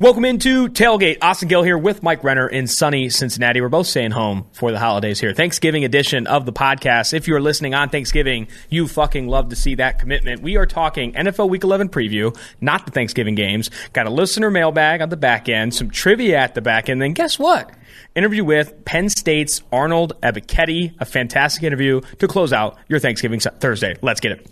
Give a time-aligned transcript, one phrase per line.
[0.00, 1.18] Welcome into Tailgate.
[1.20, 3.60] Austin Gayle here with Mike Renner in sunny Cincinnati.
[3.60, 5.34] We're both staying home for the holidays here.
[5.34, 7.12] Thanksgiving edition of the podcast.
[7.12, 10.40] If you're listening on Thanksgiving, you fucking love to see that commitment.
[10.40, 13.70] We are talking NFL Week 11 preview, not the Thanksgiving games.
[13.92, 17.02] Got a listener mailbag on the back end, some trivia at the back end.
[17.02, 17.70] Then guess what?
[18.14, 20.94] Interview with Penn State's Arnold Ebiketie.
[20.98, 23.96] A fantastic interview to close out your Thanksgiving Thursday.
[24.00, 24.50] Let's get it.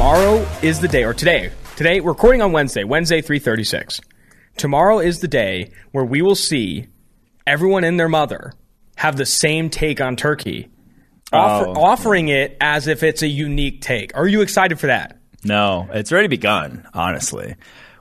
[0.00, 4.00] Tomorrow is the day, or today, today, we're recording on Wednesday, Wednesday, 336.
[4.56, 6.86] Tomorrow is the day where we will see
[7.46, 8.54] everyone and their mother
[8.96, 10.70] have the same take on turkey,
[11.34, 11.72] offer, Oh.
[11.74, 14.16] offering it as if it's a unique take.
[14.16, 15.18] Are you excited for that?
[15.44, 17.56] No, it's already begun, honestly.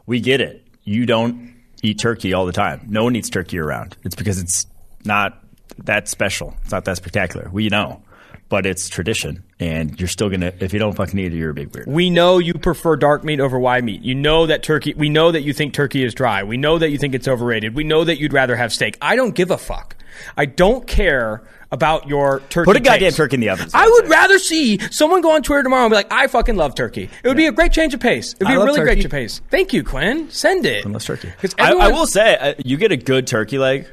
[0.06, 0.66] We get it.
[0.86, 2.80] You don't eat turkey all the time.
[2.88, 3.98] No one eats turkey around.
[4.06, 4.66] It's because it's
[5.04, 5.38] not
[5.84, 6.56] that special.
[6.64, 7.50] It's not that spectacular.
[7.52, 8.02] We know.
[8.48, 9.44] But it's tradition.
[9.62, 11.88] And you're still going to, if you don't fucking eat it, you're a big weirdo.
[11.88, 14.02] We know you prefer dark meat over white meat.
[14.02, 14.94] You know that turkey.
[14.94, 16.44] We know that you think turkey is dry.
[16.44, 17.76] We know that you think it's overrated.
[17.76, 18.98] We know that you'd rather have steak.
[19.02, 19.98] I don't give a fuck.
[20.38, 22.66] I don't care about your turkey.
[22.66, 23.18] Put a goddamn taste.
[23.18, 23.70] turkey in the oven.
[23.74, 24.10] I would say.
[24.10, 27.28] rather see someone go on Twitter tomorrow and be like, "I fucking love turkey." It
[27.28, 28.34] would be a great change of pace.
[28.36, 29.42] It'd be I a love really great change of pace.
[29.52, 30.30] Thank you, Quinn.
[30.32, 30.84] Send it.
[30.86, 31.32] Unless turkey.
[31.42, 33.88] 'Cause I, I will say, uh, you get a good turkey leg.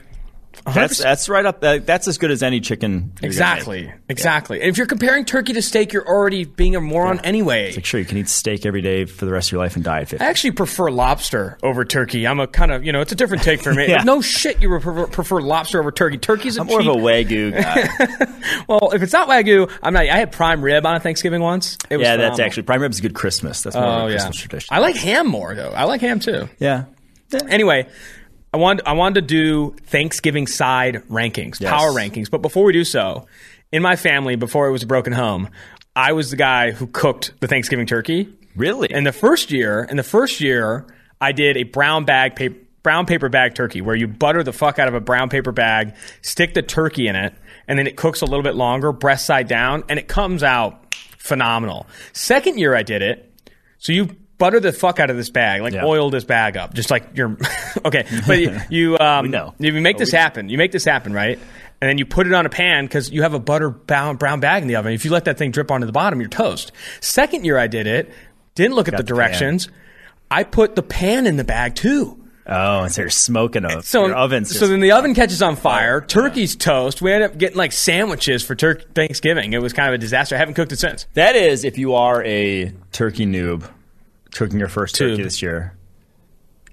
[0.65, 1.61] That's that's right up.
[1.61, 2.93] That's as good as any chicken.
[2.93, 3.25] you're gonna make.
[3.25, 3.93] Exactly.
[4.09, 4.61] Exactly.
[4.61, 7.73] And if you're comparing turkey to steak, you're already being a moron anyway.
[7.75, 9.85] Like, sure, you can eat steak every day for the rest of your life and
[9.85, 10.25] die at 50.
[10.25, 12.27] I actually prefer lobster over turkey.
[12.27, 13.87] I'm a kind of, you know, it's a different take for me.
[13.97, 14.03] Yeah.
[14.03, 16.19] No shit, you prefer, prefer lobster over turkey.
[16.19, 16.91] Turkey's a I'm more cheap.
[16.91, 18.63] of a Wagyu guy.
[18.69, 20.03] well, if it's not wagyu, I'm not.
[20.09, 21.79] I had prime rib on a Thanksgiving once.
[21.91, 23.63] It was yeah, that's actually prime rib's a good Christmas.
[23.63, 24.17] That's more of Oh a yeah.
[24.17, 24.69] Christmas tradition.
[24.75, 25.71] I like ham more though.
[25.71, 26.49] I like ham too.
[26.59, 26.85] yeah.
[27.49, 27.89] Anyway,
[28.57, 31.71] I want I wanted to do Thanksgiving side rankings, Yes.
[31.71, 32.31] power rankings.
[32.31, 33.27] But before we do so,
[33.71, 35.51] in my family, before it was a broken home,
[35.95, 38.31] I was the guy who cooked the Thanksgiving turkey.
[38.55, 38.91] Really?
[38.91, 40.87] In the first year, in the first year,
[41.21, 44.79] I did a brown bag paper, brown paper bag turkey where you butter the fuck
[44.79, 47.35] out of a brown paper bag, stick the turkey in it,
[47.69, 50.95] and then it cooks a little bit longer, breast side down, and it comes out
[51.19, 51.87] phenomenal.
[52.15, 53.31] Second year I did it,
[53.77, 55.85] so you butter the fuck out of this bag, like Yeah.
[55.85, 57.37] oil this bag up, just like you're
[57.85, 58.05] okay.
[58.27, 59.55] But you, you um, know.
[59.59, 60.49] you make this happen.
[60.49, 61.39] You make this happen, right?
[61.81, 64.41] And then you put it on a pan because you have a butter brown, brown
[64.41, 64.93] bag in the oven.
[64.93, 66.73] If you let that thing drip onto the bottom, you're toast.
[67.01, 68.11] Second year I did it,
[68.55, 69.17] didn't look at the the pan.
[69.17, 69.69] directions.
[70.31, 72.23] I put the pan in the bag too.
[72.49, 75.57] Oh, and so you're smoking a So, your oven's so then the oven catches on
[75.57, 76.01] fire.
[76.01, 77.03] Turkey's toast.
[77.03, 79.53] We end up getting like sandwiches for tur- Thanksgiving.
[79.53, 80.37] It was kind of a disaster.
[80.37, 81.07] I haven't cooked it since.
[81.15, 83.69] that is if you are a turkey noob
[84.37, 85.77] cooking your first turkey this year.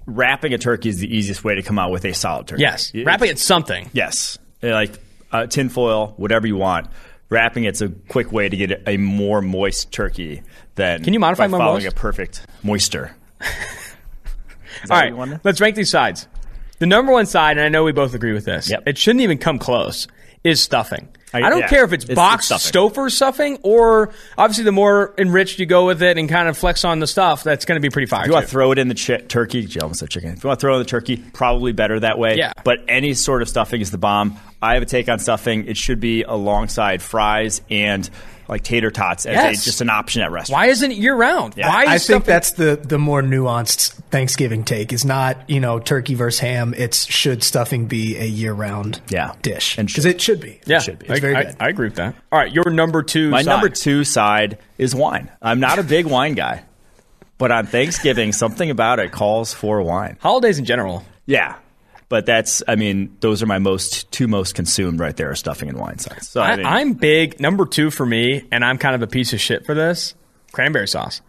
[0.06, 2.62] Wrapping a turkey is the easiest way to come out with a solid turkey.
[2.62, 3.88] Yes, wrapping it something.
[3.92, 4.98] Yes, like
[5.32, 6.88] uh, tinfoil, whatever you want.
[7.30, 10.42] Wrapping it's a quick way to get a more moist turkey
[10.74, 11.96] than Can you modify by more following moist?
[11.96, 13.16] a perfect moisture.
[13.40, 15.40] Is that All what you wanted?
[15.42, 16.28] let's rank these sides.
[16.80, 18.68] The number one side, and I know we both agree with this.
[18.70, 18.82] Yep.
[18.86, 20.06] It shouldn't even come close.
[20.44, 21.08] Is stuffing.
[21.32, 22.90] I, I- don't yeah, care if it's, it's- boxed it's stuffing.
[22.90, 26.84] Stouffer stuffing or obviously the more enriched you go with it and kind of flex
[26.84, 28.20] on the stuff, that's going to be pretty fire.
[28.22, 30.30] If you want to throw it in the chi- turkey, I almost said chicken.
[30.34, 32.36] If you want to throw it in the turkey, probably better that way.
[32.36, 32.52] Yeah.
[32.62, 34.38] But any sort of stuffing is the bomb.
[34.62, 35.66] I have a take on stuffing.
[35.66, 38.08] It should be alongside fries and
[38.48, 39.62] like tater tots as Yes.
[39.62, 40.50] a, just an option at restaurants.
[40.50, 41.54] Why isn't it year round?
[41.56, 41.68] Yeah.
[41.68, 44.92] Why I think that's the the more nuanced Thanksgiving take.
[44.92, 46.74] Is not you know turkey versus ham.
[46.76, 49.32] It's should stuffing be a year round Yeah.
[49.42, 50.60] dish And because it should be.
[50.66, 51.08] yeah, should be.
[51.08, 51.56] I, It's very I- good.
[51.60, 52.14] I agree with that.
[52.32, 53.30] All right, your number two.
[53.30, 53.50] My side.
[53.50, 55.30] number two side is wine.
[55.42, 56.62] I'm not a big wine guy,
[57.38, 60.16] but on Thanksgiving, something about it calls for wine.
[60.20, 61.04] holidays in general.
[61.26, 61.54] Yeah.
[62.14, 65.76] But that's, I mean, those are my most two most consumed right there, stuffing and
[65.76, 66.28] wine sauce.
[66.28, 69.08] So I, I, mean, I'm big number two for me, and I'm kind of a
[69.08, 70.14] piece of shit for this.
[70.52, 71.22] Cranberry sauce.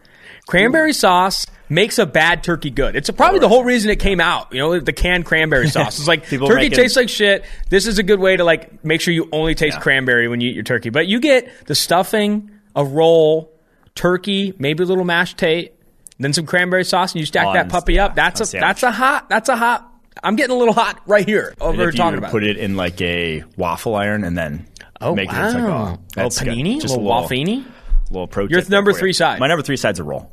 [0.46, 2.96] Cranberry sauce makes a bad turkey good.
[2.96, 4.53] It's probably the whole reason it came out.
[4.53, 5.97] You know, the canned cranberry sauce.
[5.97, 7.46] It's like turkey making- tastes like shit.
[7.72, 9.81] This is a good way to like make sure you only taste Yeah.
[9.81, 10.91] cranberry when you eat your turkey.
[10.91, 13.52] But you get the stuffing, a roll,
[13.96, 15.73] turkey, maybe a little mashed tate,
[16.20, 18.16] then some cranberry sauce, and you stack that puppy yeah, up.
[18.16, 18.67] That's a sandwich.
[18.67, 19.29] that's a hot.
[19.29, 19.93] That's a hot.
[20.23, 22.32] I'm getting a little hot right here over and here if you talking about.
[22.32, 24.67] put it in like a waffle iron and then
[25.02, 26.47] oh make wow, it it's like, oh, a little that's good.
[26.58, 27.66] panini, Just a little waffini.
[27.66, 29.00] A little pro Your number for you.
[29.00, 29.38] three side.
[29.38, 29.40] Mm.
[29.41, 30.32] My number three side's a roll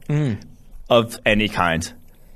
[0.90, 1.92] of any kind.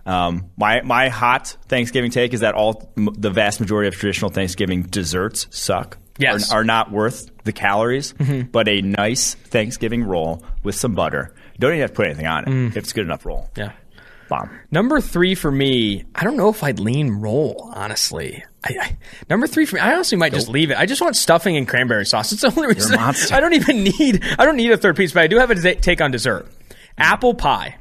[0.07, 4.31] Um, my my hot Thanksgiving take is that all m- the vast majority of traditional
[4.31, 5.99] Thanksgiving desserts suck.
[6.19, 6.51] Yes.
[6.51, 8.15] are, are not worth the calories,
[8.51, 11.35] but a nice Thanksgiving roll with some butter.
[11.53, 12.67] You don't even have to put anything on it.
[12.69, 13.51] If it's good enough roll.
[13.57, 13.73] Yeah.
[14.29, 14.51] Bomb.
[14.71, 18.45] Number three for me, I don't know if I'd lean roll, honestly.
[18.65, 18.97] I, I,
[19.31, 20.79] number three for me, I honestly might just leave it.
[20.79, 22.33] I just want stuffing and cranberry sauce.
[22.33, 22.99] It's the only reason.
[22.99, 24.25] I don't even need.
[24.39, 26.49] I don't need a third piece, but I do have a take on dessert.
[26.99, 27.77] Apple pie.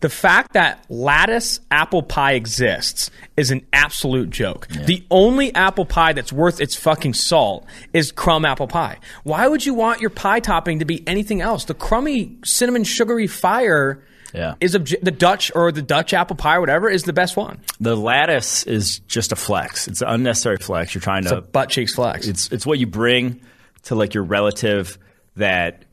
[0.00, 4.66] The fact that lattice apple pie exists is an absolute joke.
[4.68, 8.98] The only apple pie that's worth its fucking salt is crumb apple pie.
[9.24, 11.66] Why would you want your pie topping to be anything else?
[11.66, 14.54] The crummy cinnamon sugary fire Yeah.
[14.60, 17.60] is obje- the Dutch or the Dutch apple pie or whatever is the best one.
[17.80, 19.88] The lattice is just a flex.
[19.88, 20.94] It's an unnecessary flex.
[20.94, 21.40] You're trying to.
[21.40, 22.26] Butt cheeks flex.
[22.28, 23.40] It's it's what you bring
[23.84, 24.98] to like your relative
[25.36, 25.84] that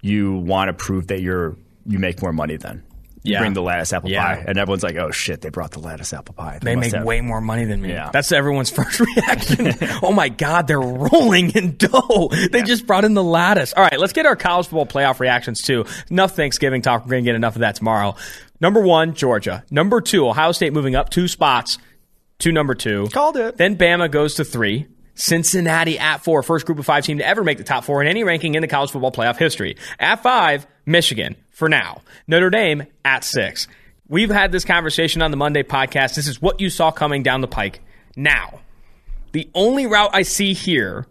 [0.00, 1.56] you want to prove that you're
[1.86, 2.82] you make more money than.
[3.24, 3.38] Yeah.
[3.38, 4.24] bring the lattice apple Yeah.
[4.36, 6.94] pie, and everyone's like, "Oh shit, they brought the lattice apple pie." they must make
[6.96, 7.90] have- way more money than me.
[7.90, 8.10] Yeah.
[8.12, 9.72] That's everyone's first reaction.
[10.02, 12.30] oh my God, they're rolling in dough.
[12.50, 13.72] They just brought in the lattice.
[13.76, 15.84] All right, let's get our college football playoff reactions too.
[16.10, 17.04] Enough Thanksgiving talk.
[17.04, 18.16] We're going to get enough of that tomorrow.
[18.60, 19.64] Number one, Georgia.
[19.70, 21.78] Number two, Ohio State moving up two spots
[22.40, 23.08] to number two.
[23.12, 23.56] Called it.
[23.56, 24.86] Then Bama goes to three.
[25.14, 28.08] Cincinnati at four, first group of five team to ever make the top four in
[28.08, 29.76] any ranking in the college football playoff history.
[29.98, 32.02] At five, Michigan for now.
[32.26, 33.68] Notre Dame at six.
[34.08, 36.14] We've had this conversation on the Monday podcast.
[36.14, 37.80] This is what you saw coming down the pike.
[38.16, 38.60] Now,
[39.32, 41.06] the only route I see here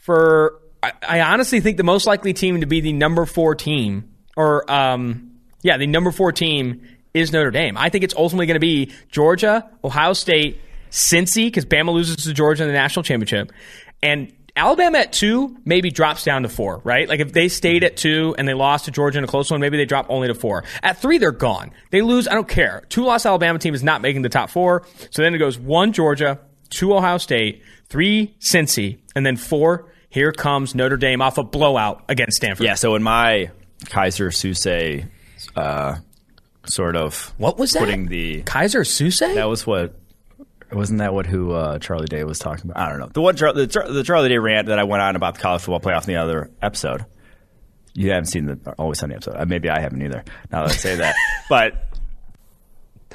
[0.00, 4.10] for, I, I honestly think the most likely team to be the number four team,
[4.36, 7.76] or, um, yeah, the number four team is Notre Dame.
[7.76, 12.32] I think it's ultimately going to be Georgia, Ohio State, Cincy, because Bama loses to
[12.32, 13.52] Georgia in the national championship,
[14.02, 17.08] and Alabama at two maybe drops down to four, right?
[17.08, 19.60] Like if they stayed at two and they lost to Georgia in a close one,
[19.60, 20.64] maybe they drop only to four.
[20.82, 21.70] At three, they're gone.
[21.90, 22.82] They lose, I don't care.
[22.88, 24.84] Two loss Alabama team is not making the top four.
[25.10, 29.86] So then it goes one Georgia, two Ohio State, three Cincy, and then four.
[30.10, 32.66] Here comes Notre Dame off a blowout against Stanford.
[32.66, 32.74] Yeah.
[32.74, 33.52] So in my
[33.84, 35.06] Keyser Söze,
[35.54, 35.96] uh,
[36.66, 37.78] sort of What was that?
[37.78, 39.34] putting the Keyser Söze?
[39.36, 39.94] that was what
[40.72, 42.82] wasn't that what who uh, Charlie Day was talking about?
[42.84, 43.08] I don't know.
[43.12, 45.40] The one Char- the, Char- the Charlie Day rant that I went on about the
[45.40, 47.04] college football playoff in the other episode.
[47.94, 49.36] You haven't seen the Always Sunny episode.
[49.36, 50.22] Uh, Maybe I haven't either.
[50.52, 51.14] Now that I say that,
[51.48, 51.86] but.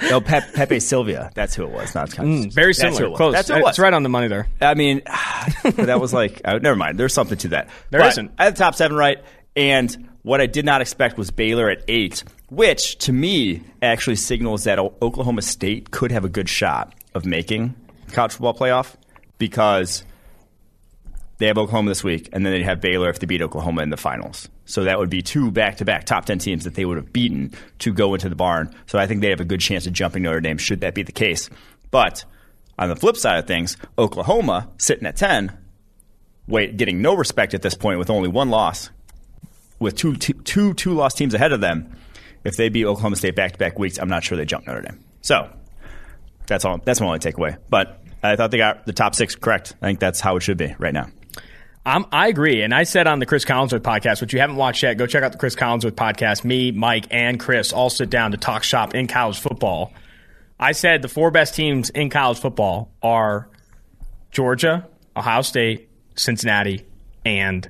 [0.10, 1.32] No, Pep, Pepe Sylvia.
[1.36, 1.96] That's who it was.
[1.96, 2.10] Not.
[2.10, 3.06] Mm, Very That's who similar.
[3.06, 3.18] it was.
[3.18, 3.34] Close.
[3.34, 3.70] That's who it was.
[3.70, 4.50] It's right on the money there.
[4.60, 5.02] I mean,
[5.64, 6.98] that was like, uh, never mind.
[6.98, 7.70] There's something to that.
[7.92, 8.32] There isn't.
[8.38, 9.24] I had the top seven right,
[9.56, 14.66] and what I did not expect was Baylor at eight, which to me actually signals
[14.66, 17.74] that Oklahoma State could have a good shot of making
[18.12, 18.94] college football playoff
[19.40, 20.04] because
[21.38, 23.90] they have Oklahoma this week, and then they'd have Baylor if they beat Oklahoma in
[23.90, 24.48] the finals.
[24.66, 27.92] So that would be two back-to-back top ten teams that they would have beaten to
[27.92, 28.74] go into the barn.
[28.86, 31.04] So I think they have a good chance of jumping Notre Dame should that be
[31.04, 31.50] the case.
[31.92, 32.24] But
[32.80, 35.58] on the flip side of things, Oklahoma sitting at ten,
[36.48, 38.90] wait, getting no respect at this point with only one loss,
[39.80, 41.96] with two two two two loss teams ahead of them.
[42.46, 45.04] If they beat Oklahoma State back-to-back weeks, I'm not sure they jump Notre Dame.
[45.22, 45.50] So
[46.48, 46.80] that's all.
[46.84, 47.58] That's my only takeaway.
[47.70, 49.76] But I thought they got the top six correct.
[49.82, 51.08] I think that's how it should be right now.
[51.86, 52.64] I agree.
[52.64, 55.24] And I said on the Chris Collinsworth podcast, which you haven't watched yet, go check
[55.24, 56.44] out the Chris Collinsworth podcast.
[56.44, 59.94] Me, Mike, and Chris all sit down to talk shop in college football.
[60.60, 63.50] I said the four best teams in college football are
[64.32, 66.86] Georgia, Ohio State, Cincinnati,
[67.24, 67.70] and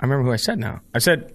[0.00, 0.80] I remember who I said now.
[0.92, 1.32] I said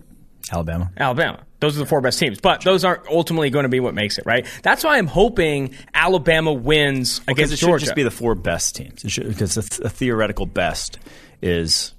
[0.52, 0.92] Alabama.
[0.98, 1.44] Alabama.
[1.60, 4.18] Those are the four best teams, but those aren't ultimately going to be what makes
[4.20, 4.46] it, right?
[4.62, 7.86] That's why I'm hoping Alabama wins Because against it should Georgia.
[7.86, 9.04] just be the four best teams.
[9.04, 11.00] It should, because a, th- a theoretical best
[11.42, 11.94] is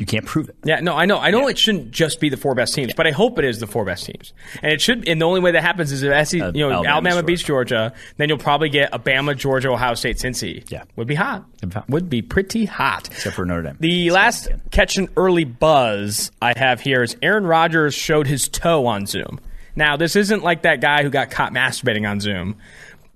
[0.00, 0.56] you can't prove it.
[0.64, 1.18] Yeah, no, I know.
[1.18, 3.60] I know it shouldn't just be the four best teams, but I hope it is
[3.60, 4.32] the four best teams.
[4.62, 5.06] And it should.
[5.06, 7.42] And the only way that happens is if SC, uh, you know Alabama Alabama, beats
[7.42, 10.64] Georgia, then you'll probably get a Bama, Georgia, Ohio State, Cincy.
[10.70, 10.84] Yeah.
[10.96, 11.44] would be hot.
[11.60, 11.90] Would be hot.
[11.90, 13.08] Would be pretty hot.
[13.08, 13.76] Except for Notre Dame.
[13.78, 18.86] The last catch an early buzz I have here is Aaron Rodgers showed his toe
[18.86, 19.38] on Zoom.
[19.76, 22.56] Now this isn't like that guy who got caught masturbating on Zoom.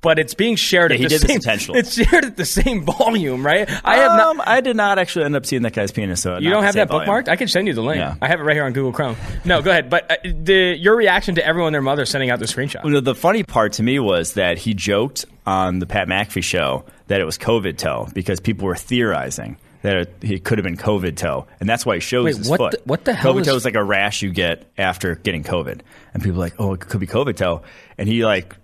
[0.04, 1.74] But it's being shared Yeah, at he the did this same.
[1.76, 3.68] It's shared at the same volume, right?
[3.84, 4.26] I have not.
[4.36, 6.22] Um, I did not actually end up seeing that guy's penis.
[6.22, 7.28] So You don't have that bookmarked?
[7.28, 7.98] I can send you the link.
[7.98, 8.14] Yeah.
[8.22, 9.16] I have it right here on Google Chrome.
[9.44, 9.90] No, go ahead.
[9.90, 12.84] But uh, the your reaction to everyone, their mother sending out the screenshot.
[12.84, 16.84] Well, the funny part to me was that he joked on the Pat McAfee show
[17.08, 20.76] that it was COVID toe because people were theorizing that it, he could have been
[20.78, 22.70] COVID toe, and that's why he shows Wait, his what foot.
[22.72, 25.44] the- what the hell COVID is- toe is like a rash you get after getting
[25.44, 25.80] COVID,
[26.14, 27.60] and people are like, oh, it could be COVID toe,
[27.98, 28.56] and he like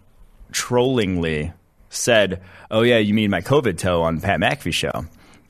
[0.53, 1.53] trollingly
[1.89, 2.41] said,
[2.71, 5.07] "Oh yeah, you mean my COVID toe on Pat McAfee show."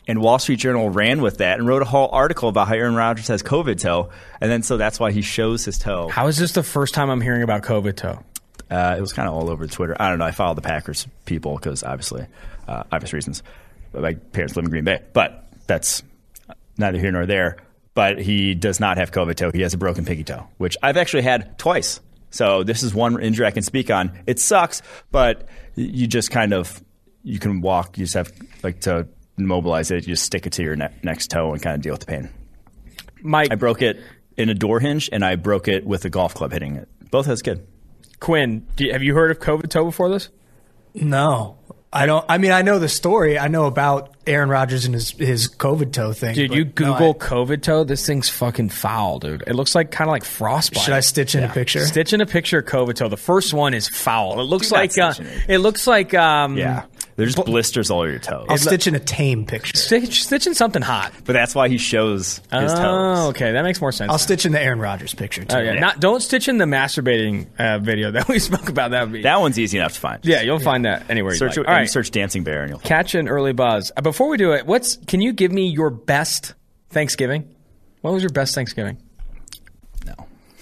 [0.08, 2.96] And Wall Street Journal ran with that and wrote a whole article about how Aaron
[2.96, 6.08] Rodgers has COVID toe, and then so that's why he shows his toe.
[6.08, 8.18] How is this the first time I'm hearing about COVID toe?
[8.70, 9.96] Uh, it was kind of all over Twitter.
[10.00, 10.24] I don't know.
[10.24, 12.26] I follow the Packers people because obviously,
[12.68, 13.42] uh, obvious reasons.
[13.92, 16.02] my parents live in Green Bay, but that's
[16.78, 17.56] neither here nor there.
[17.94, 19.50] But he does not have COVID toe.
[19.52, 22.00] He has a broken pinky toe, which I've actually had twice.
[22.30, 24.12] So this is one injury I can speak on.
[24.26, 26.82] It sucks, but you just kind of
[27.22, 27.98] you can walk.
[27.98, 28.32] You just have
[28.62, 30.06] like to mobilize it.
[30.06, 32.06] You just stick it to your ne- next toe and kind of deal with the
[32.06, 32.30] pain.
[33.22, 34.00] Mike I broke it
[34.36, 36.88] in a door hinge, and I broke it with a golf club hitting it.
[37.10, 37.66] Both has good.
[38.20, 40.28] Quinn, do you, have you heard of COVID toe before this?
[40.94, 41.58] No,
[41.92, 42.24] I don't.
[42.28, 43.36] I mean, I know the story.
[43.36, 46.36] I know about Aaron Rodgers and his his COVID toe thing.
[46.36, 47.82] Dude, but you no, Google I- COVID toe.
[47.82, 49.42] This thing's fucking foul, dude.
[49.46, 50.84] It looks like kind of like frostbite.
[50.84, 51.84] should I stitch in a picture?
[51.84, 53.08] Stitch in a picture of COVID toe.
[53.08, 54.38] The first one is foul.
[54.40, 55.26] It looks Do like uh, it.
[55.48, 56.84] it looks like um, Yeah,
[57.16, 58.46] there's blisters all over your toes.
[58.48, 59.76] I'll stitch in a tame picture.
[59.76, 61.12] stitch, stitching something hot.
[61.24, 62.70] But that's why he shows his toes.
[62.72, 63.28] oh, toes.
[63.30, 64.10] okay, that makes more sense.
[64.10, 65.56] I'll stitch in the Aaron Rodgers picture too.
[65.56, 65.74] Oh, yeah.
[65.74, 68.92] Not don't stitch in the masturbating uh, video that we spoke about.
[68.92, 70.24] That would be That one's easy enough to find.
[70.24, 70.40] yeah.
[70.42, 71.34] You'll find that anywhere.
[71.34, 71.68] Search, you like.
[71.68, 72.78] and All right, search dancing bear, and you'll.
[72.80, 73.92] catch an early buzz.
[73.96, 76.54] Uh, before we do it, what's can you give me your best
[76.90, 77.54] Thanksgiving?
[78.00, 78.96] What was your best Thanksgiving?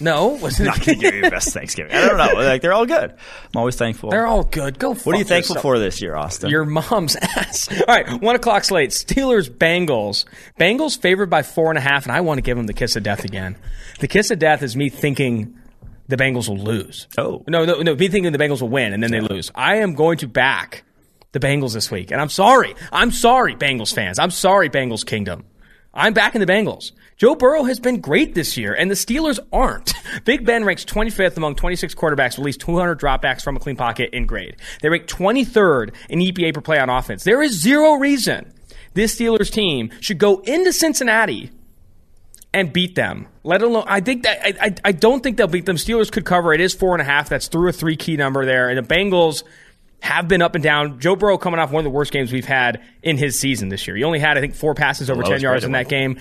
[0.01, 0.65] No, was it?
[0.65, 1.93] not gonna give you your best Thanksgiving.
[1.93, 2.41] I don't know.
[2.41, 3.11] Like they're all good.
[3.11, 4.11] I'm always thankful.
[4.11, 4.79] They're all good.
[4.79, 4.95] Go.
[4.95, 6.51] what are you thankful for this year, Austin?
[6.51, 7.69] Your mom's ass.
[7.71, 8.91] All right, one o'clock slate.
[8.91, 10.25] Steelers, Bengals.
[10.59, 12.97] Bengals favored by four and a half, and I want to give them the kiss
[12.97, 13.57] of death again.
[14.01, 15.59] The kiss of death is me thinking
[16.07, 17.07] the Bengals will lose.
[17.19, 17.43] Oh.
[17.49, 17.95] no, no, no!
[17.95, 19.51] Me thinking the Bengals will win, and then they lose.
[19.55, 20.85] I am going to back
[21.33, 22.75] the Bengals this week, and I'm sorry.
[22.93, 24.19] I'm sorry, Bengals fans.
[24.19, 25.45] I'm sorry, Bengals Kingdom.
[25.93, 26.93] I'm backing the Bengals.
[27.19, 29.93] Joe Burrow has been great this year, and the Steelers aren't.
[30.25, 33.75] Big Ben ranks 25th among 26 quarterbacks with at least 200 dropbacks from a clean
[33.75, 34.57] pocket in grade.
[34.83, 37.25] They rank 23rd in EPA per play on offense.
[37.25, 38.53] There is zero reason
[38.95, 41.51] this Steelers team should go into Cincinnati
[42.55, 43.27] and beat them.
[43.43, 45.77] Let alone, I think that I, I, I don't think they'll beat them.
[45.77, 46.53] Steelers could cover.
[46.53, 47.29] It is four and a half.
[47.29, 49.43] That's through a three key number there, and the Bengals
[50.01, 51.01] have been up and down.
[51.01, 53.87] Joe Burrow coming off one of the worst games we've had in his season this
[53.87, 53.97] year.
[53.97, 56.19] He only had I think four passes over ten yards in that game.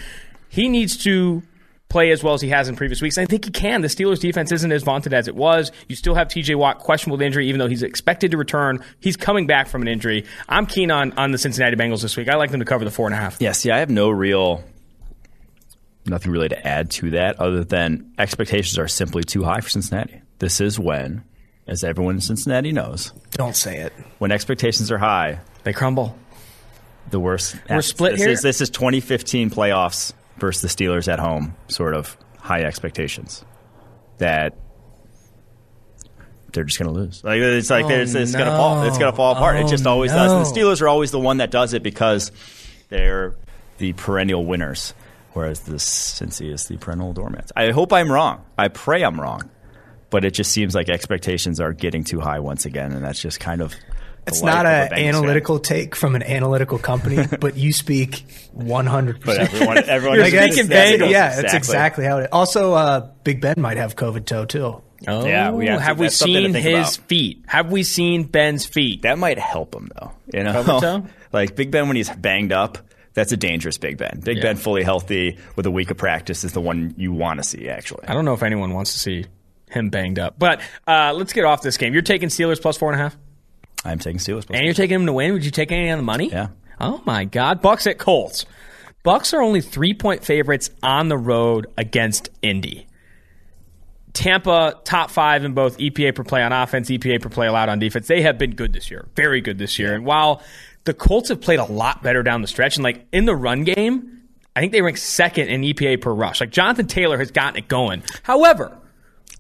[0.49, 1.43] He needs to
[1.89, 3.17] play as well as he has in previous weeks.
[3.17, 3.81] I think he can.
[3.81, 5.71] The Steelers defense isn't as vaunted as it was.
[5.87, 8.83] You still have TJ Watt questionable with injury, even though he's expected to return.
[8.99, 10.25] He's coming back from an injury.
[10.49, 12.27] I'm keen on, on the Cincinnati Bengals this week.
[12.27, 13.37] I like them to cover the four and a half.
[13.39, 14.63] Yeah, see, I have no real,
[16.05, 20.21] nothing really to add to that other than expectations are simply too high for Cincinnati.
[20.39, 21.23] This is when,
[21.67, 23.93] as everyone in Cincinnati knows, Don't say it.
[24.19, 26.17] when expectations are high, They crumble.
[27.11, 27.55] the worst.
[27.69, 28.29] We're split this here?
[28.31, 33.43] Is, this is 2015 playoffs versus the Steelers at home, sort of high expectations
[34.17, 34.55] that
[36.53, 37.23] they're just going to lose.
[37.23, 38.83] Like it's like Oh, there's it's going to fall.
[38.83, 39.57] It's going to fall apart.
[39.57, 40.31] it Oh, just always does.
[40.31, 40.49] And the.
[40.49, 42.31] Steelers are always the one that does it because
[42.89, 43.35] they're
[43.77, 44.93] the perennial winners,
[45.33, 47.51] whereas the Cincy is the perennial doormats.
[47.55, 48.43] I hope I'm wrong.
[48.57, 49.49] I pray I'm wrong,
[50.09, 53.39] but it just seems like expectations are getting too high once again, and that's just
[53.39, 53.75] kind of.
[54.27, 58.25] It's not an analytical take from an analytical company, but you speak
[58.57, 59.23] 100%.
[59.25, 61.11] But everyone, everyone You're is speaking exactly- Bengals.
[61.11, 62.23] yeah, it's exactly how it.
[62.23, 62.27] Is.
[62.31, 64.81] Also, uh, Big Ben might have COVID toe, too.
[65.07, 66.65] Oh, Yeah, we have have we that's seen his
[66.97, 67.07] about.
[67.07, 67.43] feet?
[67.47, 69.03] Have we seen Ben's feet?
[69.03, 70.11] That might help him though.
[70.33, 72.79] You know, like Big Ben when he's banged up,
[73.13, 74.21] that's a dangerous Big Ben.
[74.23, 74.43] Big Yeah.
[74.43, 77.69] Ben fully healthy with a week of practice is the one you want to see.
[77.69, 79.25] Actually, I don't know if anyone wants to see
[79.69, 80.39] him banged up.
[80.39, 81.93] But uh, let's get off this game.
[81.93, 83.15] You're taking Steelers plus four and a half,
[83.85, 84.45] I'm taking Steelers.
[84.49, 85.33] and you're taking them to win.
[85.33, 86.29] Would you take any on the money?
[86.29, 86.47] Yeah.
[86.79, 88.45] Oh my God, Bucks at Colts.
[89.03, 92.87] Bucks are only three point favorites on the road against Indy.
[94.13, 97.77] Tampa top five in both EPA per play on offense, EPA per play allowed on
[97.79, 98.07] defense.
[98.07, 99.93] They have been good this year, very good this year.
[99.93, 100.41] And while
[100.85, 103.63] the Colts have played a lot better down the stretch, and like in the run
[103.63, 104.23] game,
[104.55, 106.41] I think they rank second in EPA per rush.
[106.41, 108.01] Like Jonathan Taylor has gotten it going.
[108.23, 108.75] However,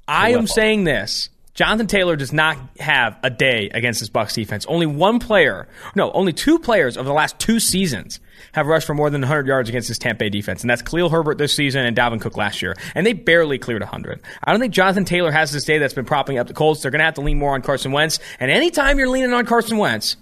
[0.07, 1.29] I am saying this.
[1.57, 4.67] Jonathan Taylor does not have a day against this Bucks defense.
[4.67, 8.19] Only one player, no, only two players over the last two seasons
[8.51, 11.09] have rushed for more than 100 yards against this Tampa Bay defense, and that's Khalil
[11.09, 14.21] Herbert this season and Dalvin Cook last year, and they barely cleared 100.
[14.43, 16.83] I don't think Jonathan Taylor has this day that's been propping up the Colts.
[16.83, 19.47] They're going to have to lean more on Carson Wentz, and anytime you're leaning on
[19.47, 20.15] Carson Wentz,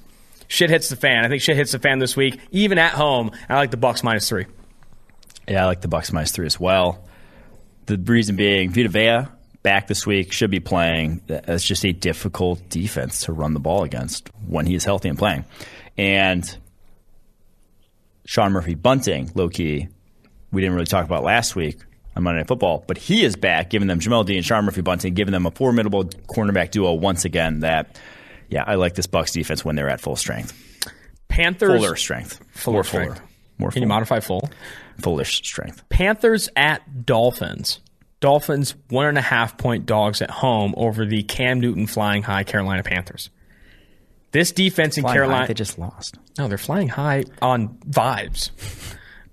[0.47, 1.25] shit hits the fan.
[1.25, 3.31] I think shit hits the fan this week, even at home.
[3.49, 4.45] I like the Bucks minus three.
[5.49, 7.03] Yeah, I like the Bucks minus three as well.
[7.87, 9.34] The reason being, Vita Vea
[9.65, 11.21] back this week should be playing.
[11.27, 15.17] That's just a difficult defense to run the ball against when he is healthy and
[15.17, 15.43] playing.
[15.97, 16.57] And
[18.25, 19.87] Sean Murphy Bunting, low key,
[20.51, 21.79] we didn't really talk about last week
[22.15, 24.81] on Monday Night Football, but he is back, giving them Jamel Dean and Sean Murphy
[24.81, 27.59] Bunting, giving them a formidable cornerback duo once again.
[27.61, 27.99] That,
[28.49, 30.53] yeah, I like this Bucks defense when they're at full strength,
[31.27, 31.81] Panthers.
[31.81, 33.15] fuller strength, Fuller more strength.
[33.17, 34.49] fuller, more Can you modify full?
[35.01, 35.83] fullish strength.
[35.89, 37.79] Panthers at Dolphins.
[38.25, 42.43] Dolphins one and a half point dogs at home over the Cam Newton flying high
[42.43, 43.29] Carolina Panthers.
[44.31, 46.17] This defense in Flying high, Carolina, they just lost.
[46.39, 48.49] no, they're flying high on vibes.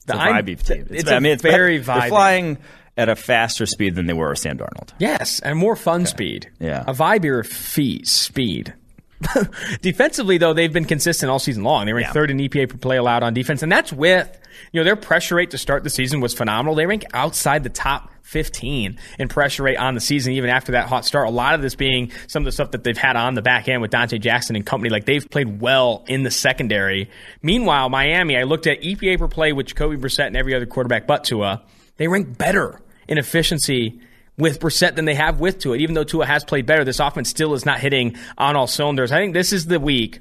[0.07, 0.87] The It's a I'm- vibey team.
[0.91, 2.59] It's, I a mean, it's very They're flying
[2.99, 4.91] at a faster speed than they were with Sam Darnold.
[4.99, 6.51] Yes, and more fun speed.
[6.61, 6.85] Yeah.
[6.87, 8.75] A vibier feet speed.
[9.81, 11.87] Defensively, though, they've been consistent all season long.
[11.87, 12.13] They rank Yeah.
[12.13, 14.29] third in EPA per play allowed on defense, and that's with
[14.71, 16.75] you know their pressure rate to start the season was phenomenal.
[16.75, 20.89] They rank outside the top 15 in pressure rate on the season, even after that
[20.89, 21.29] hot start.
[21.29, 23.69] A lot of this being some of the stuff that they've had on the back
[23.69, 24.91] end with Donte Jackson and company.
[24.91, 27.11] Like they've played well in the secondary.
[27.43, 31.07] Meanwhile, Miami, I looked at EPA per play with Jacoby Brissett and every other quarterback
[31.07, 31.63] but Tua.
[31.97, 34.01] They rank better in efficiency
[34.39, 35.77] with Brissett than they have with Tua.
[35.77, 39.13] Even though Tua has played better, this offense still is not hitting on all cylinders.
[39.13, 40.21] I think this is the week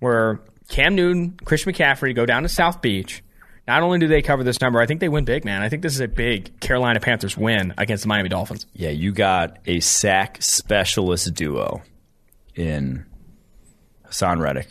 [0.00, 3.22] where Cam Newton, Chris McCaffrey go down to South Beach.
[3.66, 5.62] Not only do they cover this number, I think they win big, man.
[5.62, 8.66] I think this is a big Carolina Panthers win against the Miami Dolphins.
[8.74, 11.82] Yeah, you got a sack specialist duo
[12.54, 13.06] in
[14.06, 14.68] Haason Reddick,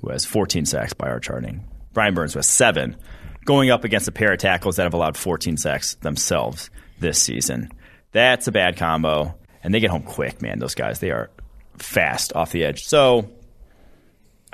[0.00, 1.64] who has 14 sacks by our charting.
[1.92, 2.96] Brian Burns with seven,
[3.44, 7.70] going up against a pair of tackles that have allowed 14 sacks themselves this season.
[8.12, 10.58] That's a bad combo, and they get home quick, man.
[10.58, 11.30] Those guys, they are
[11.76, 12.84] fast off the edge.
[12.84, 13.30] So,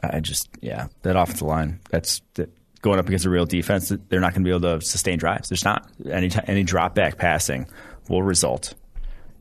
[0.03, 2.51] I just, yeah, that offensive line, that's that,
[2.83, 3.93] going up against a real defense.
[4.09, 5.49] They're not going to be able to sustain drives.
[5.49, 7.67] There's not any ti- any drop back passing
[8.09, 8.75] will result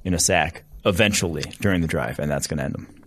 [0.03, 3.03] in a sack eventually during the drive, and that's going to end them.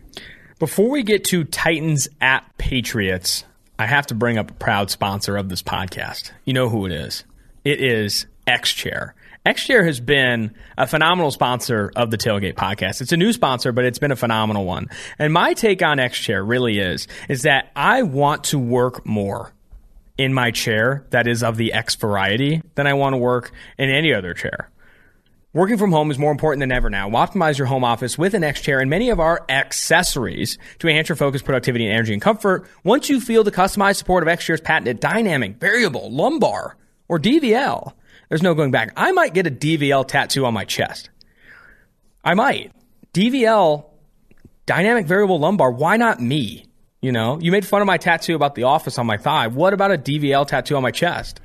[0.58, 3.44] Before we get to Titans at Patriots,
[3.78, 6.32] I have to bring up a proud sponsor of this podcast.
[6.44, 7.25] You know who it is.
[7.64, 9.14] It is X Chair.
[9.47, 13.00] X Chair has been a phenomenal sponsor of the Tailgate podcast.
[13.00, 14.88] It's a new sponsor, but it's been a phenomenal one.
[15.18, 19.52] And my take on X Chair really is is that I want to work more
[20.18, 23.88] in my chair that is of the X variety than I want to work in
[23.88, 24.70] any other chair.
[25.54, 27.08] Working from home is more important than ever now.
[27.08, 31.08] Optimize your home office with an X chair and many of our accessories to enhance
[31.08, 32.68] your focus, productivity, and energy and comfort.
[32.84, 36.76] Once you feel the customized support of X chair's patented dynamic, variable, lumbar,
[37.08, 37.94] or DVL,
[38.28, 38.92] there's no going back.
[38.94, 41.08] I might get a DVL tattoo on my chest.
[42.22, 42.72] I might.
[43.14, 43.87] DVL,
[44.66, 46.68] dynamic variable lumbar, why not me?
[47.00, 49.47] You know, you made fun of my tattoo about the office on my thigh.
[49.47, 51.41] What about a DVL tattoo on my chest?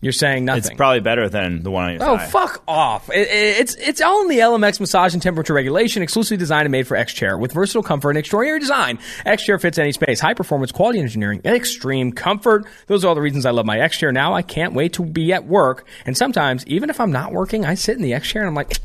[0.00, 0.58] You're saying nothing.
[0.64, 2.26] It's probably better than the one on your Oh, thigh.
[2.26, 3.08] fuck off.
[3.10, 6.72] It- it- it's, it's all in the ELEMAX massage and temperature regulation, exclusively designed and
[6.72, 7.38] made for X Chair.
[7.38, 10.18] With versatile comfort and extraordinary design, X Chair fits any space.
[10.18, 12.64] High performance, quality engineering, and extreme comfort.
[12.88, 14.34] Those are all the reasons I love my X Chair now.
[14.34, 15.84] I can't wait to be at work.
[16.04, 18.56] And sometimes, even if I'm not working, I sit in the X Chair and I'm
[18.56, 18.78] like,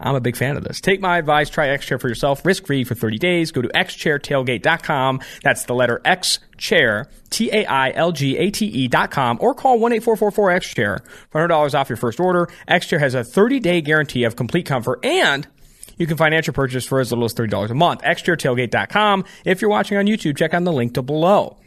[0.00, 0.80] I'm a big fan of this.
[0.80, 3.52] Take my advice, try X Chair for yourself, risk free for 30 days.
[3.52, 5.20] Go to xchairtailgate.com.
[5.42, 9.78] That's the letter X Chair, T A I L G A T E.com, or call
[9.78, 12.48] 1 8444 X Chair for $100 off your first order.
[12.66, 15.46] X Chair has a 30 day guarantee of complete comfort and
[16.00, 18.00] you can finance your purchase for as little as $30 a month.
[18.00, 19.26] XChairTailgate.com.
[19.44, 21.58] If you're watching on YouTube, check out the link to below.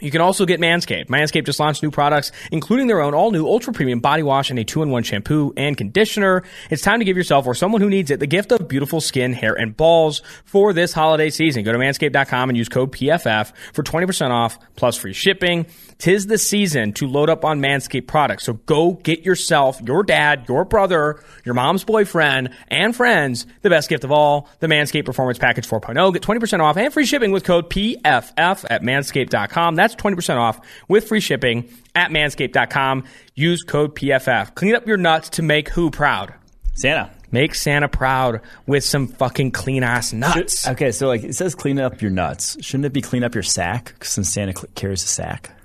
[0.00, 1.06] You can also get Manscaped.
[1.06, 4.58] Manscaped just launched new products, including their own all new ultra premium body wash and
[4.58, 6.42] a two in one shampoo and conditioner.
[6.70, 9.32] It's time to give yourself or someone who needs it the gift of beautiful skin,
[9.32, 11.64] hair, and balls for this holiday season.
[11.64, 15.66] Go to manscaped.com and use code PFF for 20% off plus free shipping.
[15.98, 18.44] Tis the season to load up on Manscaped products.
[18.44, 23.88] So go get yourself, your dad, your brother, your mom's boyfriend, and friends the best
[23.88, 26.12] gift of all, the Manscaped Performance Package 4.0.
[26.12, 29.74] Get 20% off and free shipping with code PFF at manscaped.com.
[29.74, 33.04] That's 20% off with free shipping at manscaped.com.
[33.34, 34.54] Use code PFF.
[34.54, 36.34] Clean up your nuts to make who proud?
[36.74, 37.10] Santa.
[37.32, 40.68] Make Santa proud with some fucking clean ass nuts.
[40.68, 42.56] Okay, so like it says clean up your nuts.
[42.62, 44.04] Shouldn't it be clean up your sack?
[44.04, 45.55] Since Santa cl- carries a sack.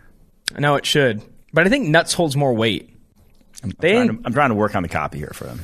[0.57, 1.21] No, it should.
[1.53, 2.89] But I think nuts holds more weight.
[3.79, 5.61] They Trying to- I'm trying to work on the copy here for them.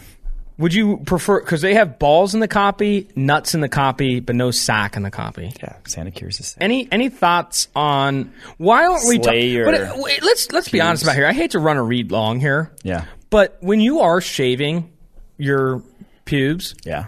[0.60, 4.36] Would you prefer because they have balls in the copy, nuts in the copy, but
[4.36, 5.54] no sack in the copy?
[5.62, 6.58] Yeah, Santa a sack.
[6.60, 9.17] Any any thoughts on why aren't we?
[9.21, 11.28] Slay ta- your but uh, wait, let's let's be honest about here.
[11.28, 12.71] I hate to run a read long here.
[12.82, 13.06] Yeah.
[13.30, 14.91] But when you are shaving
[15.38, 15.84] your
[16.26, 17.06] pubes, Yeah.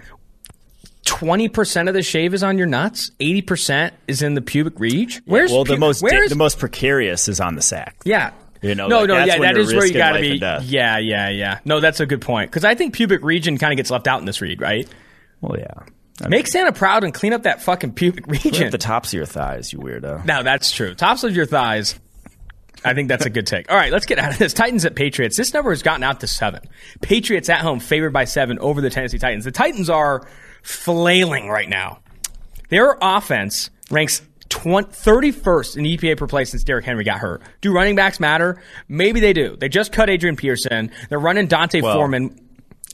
[1.10, 3.12] Twenty percent of the shave is on your nuts.
[3.20, 5.22] Eighty percent is in the pubic reach.
[5.26, 7.96] Where's well, the pu- most where's the most precarious is on the sack.
[8.06, 8.32] Yeah.
[8.62, 10.36] You know, no, like, no, that's yeah, that is where you got to be.
[10.36, 11.60] Yeah, yeah, yeah.
[11.64, 14.20] No, that's a good point because I think pubic region kind of gets left out
[14.20, 14.88] in this read, right?
[15.42, 15.74] Well, yeah.
[16.22, 18.66] I mean, Make Santa proud and clean up that fucking pubic region.
[18.66, 20.26] at the tops of your thighs, you weirdo.
[20.26, 20.94] Now that's true.
[20.94, 21.98] Tops of your thighs.
[22.84, 23.72] I think that's a good take.
[23.72, 24.54] All right, let's get out of this.
[24.54, 25.36] Titans at Patriots.
[25.36, 26.62] This number has gotten out to seven.
[27.02, 29.46] Patriots at home favored by seven over the Tennessee Titans.
[29.46, 30.28] The Titans are
[30.70, 32.00] flailing right now.
[32.70, 37.42] Their offense ranks 20, 31st in EPA per play since Derrick Henry got hurt.
[37.62, 38.62] Do running backs matter?
[38.88, 39.56] Maybe they do.
[39.56, 40.92] They just cut Adrian Peterson.
[41.10, 42.40] They're running D'Onta Well, Foreman.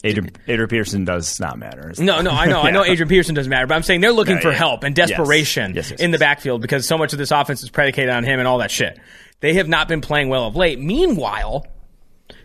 [0.04, 1.92] Adrian, Adrian Peterson does not matter.
[1.98, 2.62] No, no, I know.
[2.62, 4.58] I know Adrian Peterson doesn't matter, but I'm saying they're looking Yeah, for yeah.
[4.58, 5.10] help and Yes.
[5.10, 8.24] desperation Yes, yes, in the backfield because so much of this offense is predicated on
[8.24, 9.00] him and all that shit.
[9.42, 10.80] They have not been playing well of late.
[10.80, 11.66] Meanwhile,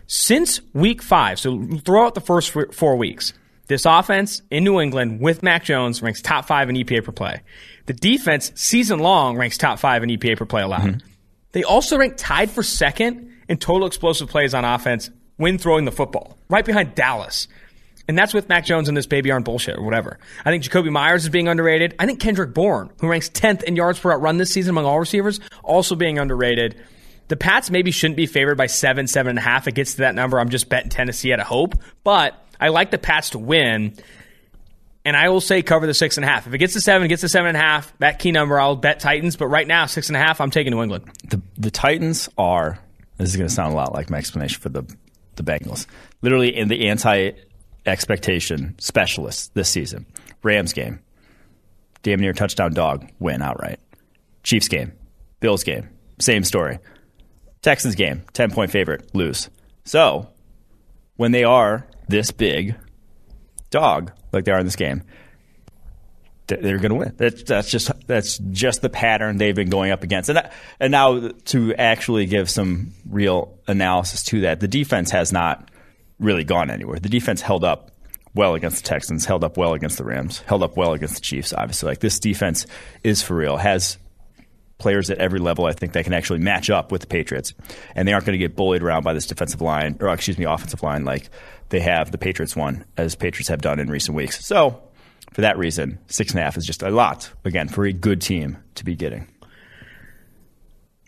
[0.07, 3.33] since week five, so throw out the first four weeks,
[3.71, 7.41] this offense in New England with Mac Jones ranks top five in EPA per play.
[7.85, 10.81] The defense season long ranks top five in EPA per play allowed.
[10.81, 11.07] Mm-hmm.
[11.53, 15.91] They also rank tied for second in total explosive plays on offense when throwing the
[15.91, 17.47] football, right behind Dallas.
[18.07, 20.19] And that's with Mac Jones and this baby aren't bullshit or whatever.
[20.43, 21.95] I think Jakobi Meyers is being underrated.
[21.97, 24.85] I think Kendrick Bourne, who ranks 10th in yards per route run this season among
[24.85, 26.75] all receivers, also being underrated.
[27.29, 29.65] The Pats maybe shouldn't be favored by seven, seven and a half.
[29.65, 30.41] It gets to that number.
[30.41, 31.75] I'm just betting Tennessee at a hope.
[32.03, 33.95] But I like the Pats to win.
[35.03, 36.45] And I will say cover the six and a half.
[36.45, 38.59] If it gets to seven, it gets to seven and a half, that key number,
[38.59, 39.35] I'll bet Titans.
[39.35, 41.09] But right now, six and a half, I'm taking New England.
[41.27, 42.77] the the Titans are.
[43.17, 44.83] This is going to sound a lot like my explanation for the
[45.37, 45.87] the Bengals.
[46.21, 47.31] Literally in the anti
[47.87, 50.05] expectation specialists this season.
[50.43, 50.99] Rams game,
[52.03, 53.79] damn near touchdown dog win outright.
[54.43, 54.93] Chiefs game,
[55.39, 56.77] Bills game, same story.
[57.63, 59.49] Texans game, ten point favorite lose.
[59.83, 60.29] So
[61.15, 62.75] when they are this big
[63.71, 65.03] dog like they are in this game,
[66.47, 67.13] they're going to win.
[67.17, 70.29] That's, that's just that's just the pattern they've been going up against.
[70.29, 75.31] And that, and now to actually give some real analysis to that, the defense has
[75.31, 75.69] not
[76.19, 76.99] really gone anywhere.
[76.99, 77.91] The defense held up
[78.33, 81.21] well against the Texans, held up well against the Rams, held up well against the
[81.21, 81.53] Chiefs.
[81.53, 82.65] Obviously, like this defense
[83.03, 83.57] is for real.
[83.57, 83.97] Has
[84.77, 87.53] players at every level, I think, that can actually match up with the Patriots,
[87.95, 90.45] and they aren't going to get bullied around by this defensive line, or excuse me,
[90.45, 91.29] offensive line, like
[91.71, 94.45] they have the Patriots one, as Patriots have done in recent weeks.
[94.45, 94.81] So,
[95.33, 98.21] for that reason, six and a half is just a lot again for a good
[98.21, 99.27] team to be getting.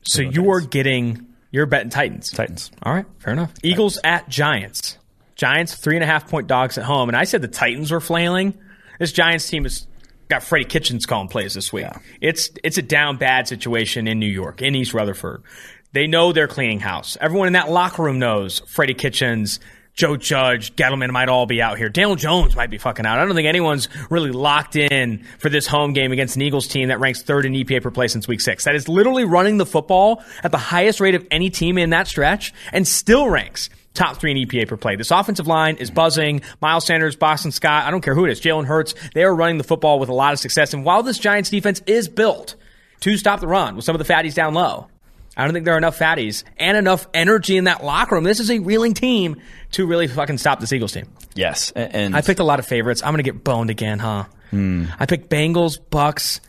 [0.06, 2.32] So you are getting, you're betting Titans.
[2.32, 2.72] Titans.
[2.84, 3.54] All right, fair enough.
[3.62, 4.98] Eagles at Giants.
[5.36, 8.00] Giants three and a half point dogs at home, and I said the Titans were
[8.00, 8.58] flailing.
[9.00, 9.88] This Giants team has
[10.30, 11.86] got Freddie Kitchens calling plays this week.
[11.86, 11.98] Yeah.
[12.22, 15.44] It's it's a down bad situation in New York, in East Rutherford.
[15.92, 17.18] They know they're cleaning house.
[17.22, 19.60] Everyone in that locker room knows Freddie Kitchens,
[19.96, 21.88] Joe Judge, Gettleman might all be out here.
[21.88, 23.20] Daniel Jones might be fucking out.
[23.20, 26.88] I don't think anyone's really locked in for this home game against an Eagles team
[26.88, 28.64] that ranks third in EPA per play since week six.
[28.64, 32.08] That is literally running the football at the highest rate of any team in that
[32.08, 34.96] stretch and still ranks top three in EPA per play.
[34.96, 36.42] This offensive line is buzzing.
[36.60, 39.60] Miles Sanders, Boston Scott, I don't care who it is, Jalen Hurts, they are running
[39.60, 40.74] the football with a lot of success.
[40.74, 42.56] And while this Giants defense is built
[43.02, 44.88] to stop the run with some of the fatties down low,
[45.36, 48.24] I don't think there are enough fatties and enough energy in that locker room.
[48.24, 49.42] This is a reeling team
[49.72, 51.08] to really fucking stop this Eagles team.
[51.36, 53.02] Yes, and, I picked a lot of favorites.
[53.04, 54.26] I'm going to get boned again, huh?
[54.52, 54.86] Hmm.
[55.00, 56.40] I picked Bengals, Bucks,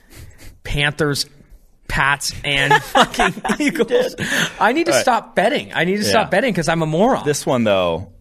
[0.62, 1.26] Panthers,
[1.88, 4.14] Pats, and fucking Eagles.
[4.60, 5.72] I need to stop betting.
[5.72, 6.08] I need to Yeah.
[6.10, 7.24] stop betting because I'm a moron.
[7.24, 8.12] This one, though,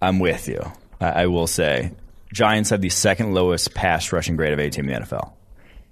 [0.00, 0.60] I'm with you.
[1.00, 1.92] I, I will say,
[2.32, 5.32] Giants have the second lowest pass rushing grade of any team in the NFL.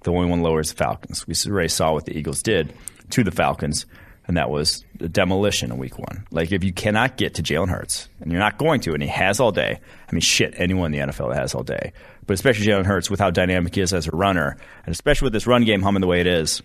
[0.03, 1.25] The only one lower is the Falcons.
[1.27, 2.73] We already saw what the Eagles did
[3.11, 3.85] to the Falcons,
[4.27, 6.25] and that was demolition in Week One.
[6.31, 9.09] Like if you cannot get to Jalen Hurts, and you're not going to, and he
[9.09, 9.79] has all day.
[10.09, 11.93] I mean, shit, anyone in the NFL has all day,
[12.25, 15.33] but especially Jalen Hurts with how dynamic he is as a runner, and especially with
[15.33, 16.61] this run game humming the way it is.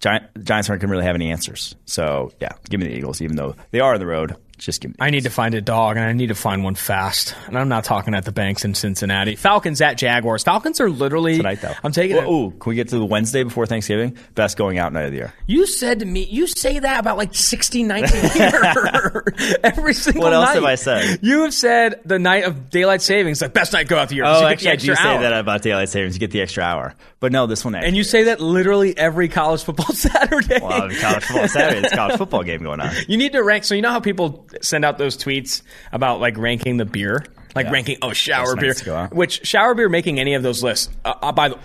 [0.00, 1.74] Giants aren't going to really have any answers.
[1.84, 4.34] So, yeah, give me the Eagles, even though they are on the road.
[4.60, 6.74] Just give me I need to find a dog, and I need to find one
[6.74, 7.34] fast.
[7.46, 9.34] And I'm not talking at the banks in Cincinnati.
[9.36, 10.42] Falcons at Jaguars.
[10.44, 11.72] Falcons are literally tonight, though.
[11.82, 12.30] I'm taking Well, it.
[12.32, 14.16] Ooh, can we get to the Wednesday before Thanksgiving?
[14.34, 15.32] Best going out night of the year.
[15.46, 19.24] You said to me, you say that about like 60 nights a year.
[19.64, 20.26] Every single night.
[20.28, 20.54] What else night.
[20.56, 21.18] have I said?
[21.22, 24.24] You have said the night of daylight savings, like best night go out the year.
[24.26, 25.22] Oh, you actually, I do extra say hour.
[25.22, 26.14] that about daylight savings.
[26.14, 27.74] You get the extra hour, but no, this one.
[27.74, 30.58] And you say that literally every college football Saturday.
[30.60, 31.86] well, college football Saturday.
[31.86, 32.90] It's college football game going on.
[33.08, 33.64] You need to rank.
[33.64, 37.66] So you know how people send out those tweets about like ranking the beer, like
[37.66, 37.72] Yeah.
[37.72, 38.68] ranking oh shower beer.
[38.70, 39.14] nights go out.
[39.14, 40.88] Which shower beer making any of those lists?
[41.04, 41.58] Uh, uh, by the,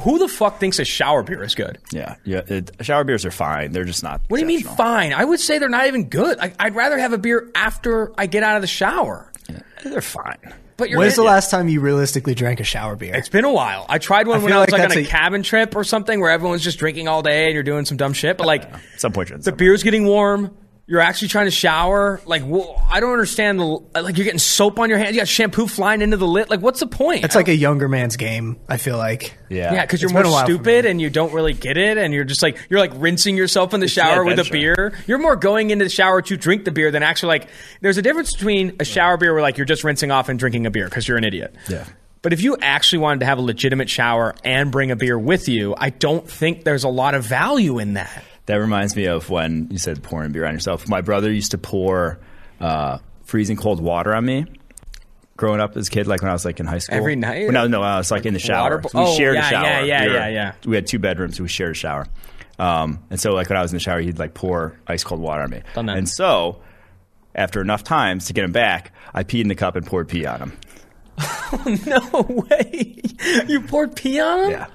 [0.00, 1.78] who the fuck thinks a shower beer is good?
[1.92, 2.42] Yeah, yeah.
[2.46, 3.72] It, shower beers are fine.
[3.72, 4.20] They're just not.
[4.28, 5.12] What do you mean fine?
[5.12, 6.38] I would say they're not even good.
[6.38, 9.30] Like, I'd rather have a beer after I get out of the shower.
[9.82, 10.38] They're fine.
[10.76, 13.14] But you're When's the last time you realistically drank a shower beer?
[13.14, 13.84] It's been a while.
[13.88, 15.84] I tried one I when I was like like, on a, a- cabin trip or
[15.84, 18.36] something where everyone's just drinking all day and you're doing some dumb shit.
[18.38, 19.56] But like some point, you're the summer.
[19.56, 20.56] beer's getting warm.
[20.92, 22.20] You're actually trying to shower.
[22.26, 24.18] Like, wh- I don't understand the like.
[24.18, 25.12] You're getting soap on your hands.
[25.12, 26.50] You got shampoo flying into the lid.
[26.50, 27.24] Like, what's the point?
[27.24, 28.58] It's like a younger man's game.
[28.68, 29.38] I feel like.
[29.48, 31.78] Yeah, yeah, because you're It's more a while for stupid and you don't really get
[31.78, 34.92] it, and you're just like you're like rinsing yourself in the shower with a beer.
[35.06, 37.48] You're more going into the shower to drink the beer than actually like.
[37.80, 40.66] There's a difference between a shower beer where like you're just rinsing off and drinking
[40.66, 41.54] a beer because you're an idiot.
[41.70, 41.86] Yeah.
[42.20, 45.48] But if you actually wanted to have a legitimate shower and bring a beer with
[45.48, 48.24] you, I don't think there's a lot of value in that.
[48.46, 50.88] That reminds me of when you said pouring beer on yourself.
[50.88, 52.18] My brother used to pour
[52.60, 54.46] uh, freezing cold water on me.
[55.36, 56.96] growing up as a kid, like when I was like in high school.
[56.98, 57.44] Every night?
[57.44, 58.76] Well, no, no, I was like, in the shower.
[58.76, 59.64] water- So we oh, shared yeah, a shower.
[59.64, 60.52] yeah, yeah, We were- yeah, yeah.
[60.66, 61.36] We had two bedrooms.
[61.36, 62.06] So we shared a shower.
[62.58, 65.20] Um, and so like when I was in the shower, he'd like pour ice cold
[65.20, 65.62] water on me.
[65.74, 65.96] Done that.
[65.96, 66.60] And so
[67.34, 70.26] after enough times to get him back, I peed in the cup and poured pee
[70.26, 70.52] on him.
[71.18, 73.00] oh, no way.
[73.48, 74.50] You poured pee on him?
[74.50, 74.66] Yeah.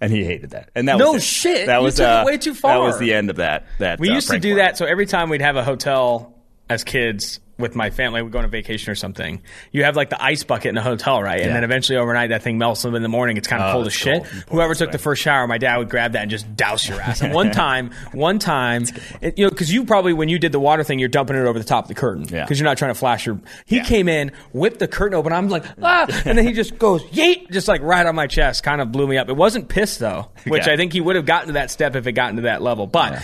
[0.00, 0.70] And he hated that.
[0.74, 1.26] And that No was it.
[1.26, 1.66] shit.
[1.66, 2.72] That You was took it uh, way too far.
[2.74, 3.66] That was the end of that.
[3.78, 4.76] That We uh, used to do that.
[4.78, 6.34] So every time we'd have a hotel
[6.70, 9.42] as kids with my family, we'd go on a vacation or something.
[9.72, 11.40] You have like the ice bucket in the hotel, right?
[11.40, 11.54] And Yeah.
[11.54, 12.84] then eventually overnight, that thing melts.
[12.84, 14.24] And in the morning, it's kind of Oh, cold as shit.
[14.48, 17.20] Whoever took the first shower, my dad would grab that and just douse your ass.
[17.20, 18.84] And one time, one time,
[19.20, 21.40] it, you know, because you probably when you did the water thing, you're dumping it
[21.46, 22.46] over the top of the curtain because Yeah.
[22.56, 23.40] you're not trying to flash your.
[23.66, 23.84] He Yeah.
[23.84, 25.32] came in, whipped the curtain open.
[25.32, 28.62] I'm like, ah, and then he just goes yeet, just like right on my chest.
[28.62, 29.28] Kind of blew me up.
[29.28, 30.68] It wasn't pissed though, which.
[30.68, 32.86] I think he would have gotten to that step if it gotten to that level.
[32.86, 33.20] But.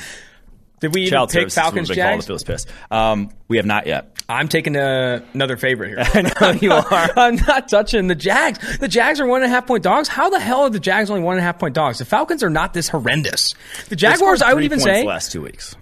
[0.85, 2.25] Did we even Child pick Falcons would have been called Jags?
[2.27, 2.67] if it was piss.
[2.91, 4.15] Um, we have not yet.
[4.29, 5.99] I'm taking uh, another favorite here.
[6.15, 7.11] I know you are.
[7.17, 8.79] I'm not touching the Jags.
[8.79, 10.09] The Jags are one and a half point dogs.
[10.09, 12.01] How the hell are the Jags only one and a half point dogs?
[12.01, 13.55] The Falcons are not this horrendous.
[13.89, 15.75] The Jaguars, I would even say, the last two weeks.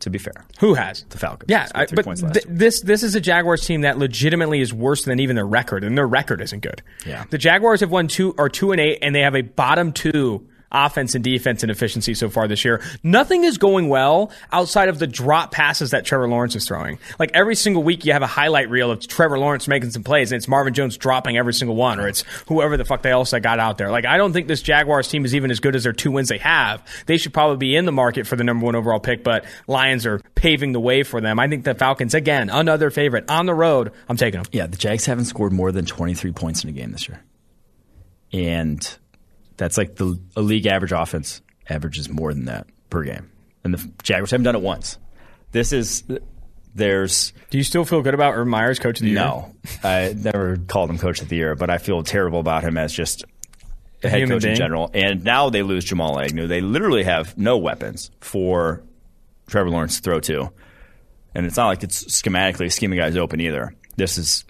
[0.00, 1.48] To be fair, who has the Falcons.
[1.48, 5.20] Yeah, I, but th- this this is a Jaguars team that legitimately is worse than
[5.20, 6.82] even their record, and their record isn't good.
[7.06, 7.24] Yeah.
[7.30, 10.48] the Jaguars have won two or two and eight, and they have a bottom two
[10.72, 12.82] offense and defense and efficiency so far this year.
[13.02, 16.98] Nothing is going well outside of the drop passes that Trevor Lawrence is throwing.
[17.18, 20.32] Like every single week, you have a highlight reel of Trevor Lawrence making some plays,
[20.32, 23.32] and it's Marvin Jones dropping every single one, or it's whoever the fuck they else
[23.32, 23.90] got out there.
[23.90, 26.28] Like I don't think this Jaguars team is even as good as their two wins
[26.28, 26.82] they have.
[27.06, 30.06] They should probably be in the market for the number one overall pick, but Lions
[30.06, 31.38] are paving the way for them.
[31.38, 33.92] I think the Falcons again, another favorite on the road.
[34.08, 34.50] I'm taking them.
[34.52, 37.22] Yeah, the Jags haven't scored more than 23 points in a game this year.
[38.32, 38.98] And
[39.62, 43.30] that's like the a league average offense averages more than that per game.
[43.64, 44.98] And the Jaguars haven't done it once.
[45.52, 46.02] This is
[46.74, 49.20] there's Do you still feel good about Urban Meyers, coach of the year?
[49.20, 49.54] no.
[49.84, 52.92] I never called him coach of the year, but I feel terrible about him as
[52.92, 53.24] just
[54.02, 54.52] a head human coach being?
[54.52, 54.90] in general.
[54.92, 56.46] And now they lose Jamal Agnew.
[56.46, 58.82] They literally have no weapons for
[59.46, 60.50] Trevor Lawrence to throw to.
[61.34, 63.74] And it's not like it's schematically scheming guys open either.
[63.96, 64.44] This is,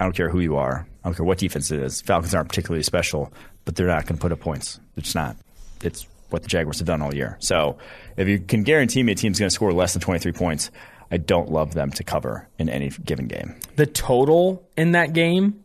[0.00, 0.86] I don't care who you are.
[1.04, 2.00] I don't care what defense it is.
[2.00, 3.30] Falcons aren't particularly special,
[3.66, 4.80] but they're not going to put up points.
[4.94, 5.36] They're not.
[5.82, 7.36] It's what the Jaguars have done all year.
[7.40, 7.76] So
[8.16, 10.70] if you can guarantee me a team's going to score less than 23 points,
[11.10, 13.54] I don't love them to cover in any given game.
[13.76, 15.62] The total in that game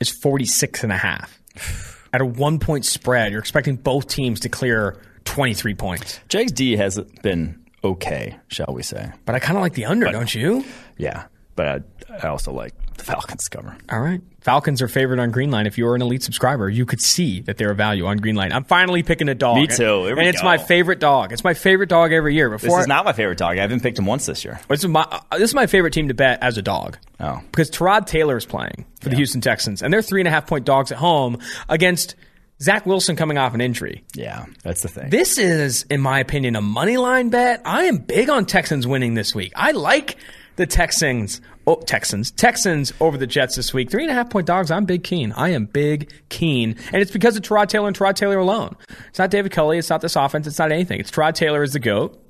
[0.00, 1.40] is 46 and a half.
[2.12, 6.20] At a one point spread, you're expecting both teams to clear 23 points.
[6.28, 9.12] Jags D has been okay, shall we say?
[9.26, 10.64] But I kind of like the under, don't you?
[10.96, 13.76] Yeah, but I, I also like the Falcons cover.
[13.90, 14.20] All right.
[14.40, 15.66] Falcons are favored on Greenline.
[15.66, 18.52] If you're an elite subscriber, you could see that they're a value on Greenline.
[18.52, 19.56] I'm finally picking a dog.
[19.56, 20.06] Me too.
[20.06, 20.46] And it's go.
[20.46, 21.32] my favorite dog.
[21.32, 22.48] It's my favorite dog every year.
[22.50, 23.58] Before This is not my favorite dog.
[23.58, 24.60] I haven't picked him once this year.
[24.68, 26.98] This is my uh, this is my favorite team to bet as a dog.
[27.20, 27.40] Oh.
[27.50, 30.46] because Tyrod Taylor is playing for the Houston Texans, and they're three and a half
[30.46, 32.14] point dogs at home against
[32.60, 34.04] Zach Wilson coming off an injury.
[34.14, 35.10] Yeah, that's the thing.
[35.10, 37.62] This is, in my opinion, a money line bet.
[37.64, 39.52] I am big on Texans winning this week.
[39.54, 40.16] I like
[40.58, 41.40] the Texans.
[41.68, 42.32] Oh, Texans.
[42.32, 43.90] Texans over the Jets this week.
[43.90, 44.70] Three and a half point dogs.
[44.72, 45.32] I'm big keen.
[45.32, 46.76] I am big keen.
[46.92, 48.76] And it's because of Tyrod Taylor and Tyrod Taylor alone.
[49.08, 49.78] It's not David Culley.
[49.78, 50.48] It's not this offense.
[50.48, 50.98] It's not anything.
[50.98, 52.20] It's Tyrod Taylor is the GOAT,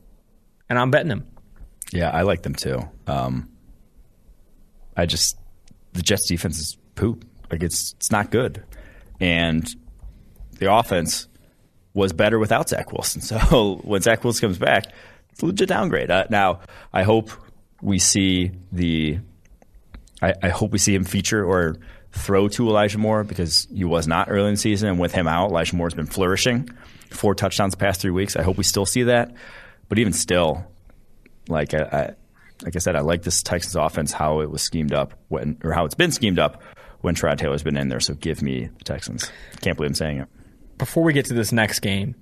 [0.68, 1.26] and I'm betting him.
[1.90, 2.80] yeah, I like them too.
[3.06, 3.48] Um,
[4.94, 5.38] I just
[5.94, 7.24] the Jets defense is poop.
[7.50, 8.62] Like it's it's not good,
[9.20, 9.66] and
[10.58, 11.28] the offense
[11.94, 13.22] was better without Zach Wilson.
[13.48, 14.84] So when Zach Wilson comes back,
[15.30, 16.10] it's a legit downgrade.
[16.10, 16.60] Uh, now
[16.92, 17.30] I hope
[17.80, 19.18] we see the
[20.20, 21.76] I, I hope we see him feature or
[22.12, 24.88] throw to Elijah Moore because he was not early in the season.
[24.88, 26.68] And with him out, Elijah Moore's been flourishing.
[27.10, 28.36] Four touchdowns past three weeks.
[28.36, 29.32] I hope we still see that.
[29.88, 30.64] But even still,
[31.48, 32.14] like I, I
[32.64, 35.72] like I said, I like this Texans offense how it was schemed up when or
[35.72, 36.62] how it's been schemed up
[37.00, 38.00] when Tyrod Taylor's been in there.
[38.00, 39.30] So give me the Texans.
[39.60, 40.28] Can't believe I'm saying it.
[40.78, 42.16] before we get to this next game,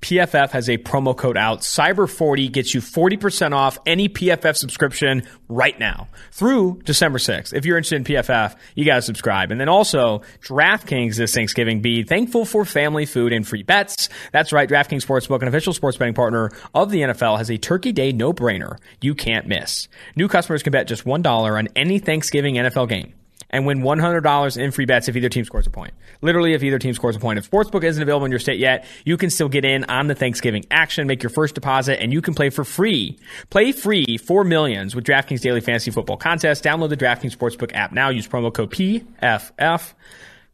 [0.00, 1.60] PFF has a promo code out.
[1.60, 7.52] Cyber40 gets you 40% off any PFF subscription right now through December 6th.
[7.52, 9.50] If you're interested in PFF, you got to subscribe.
[9.50, 14.08] And then also, DraftKings this Thanksgiving be thankful for family food and free bets.
[14.32, 14.68] That's right.
[14.68, 18.78] DraftKings Sportsbook, an official sports betting partner of the NFL, has a Turkey Day no-brainer
[19.00, 19.88] you can't miss.
[20.16, 23.12] New customers can bet just $1 on any Thanksgiving NFL game
[23.50, 25.92] and win $100 in free bets if either team scores a point.
[26.22, 27.38] Literally, if either team scores a point.
[27.38, 30.14] If Sportsbook isn't available in your state yet, you can still get in on the
[30.14, 33.18] Thanksgiving action, make your first deposit, and you can play for free.
[33.50, 36.64] Play free for millions with DraftKings Daily Fantasy Football Contest.
[36.64, 38.08] Download the DraftKings Sportsbook app now.
[38.08, 39.92] Use promo code PFF.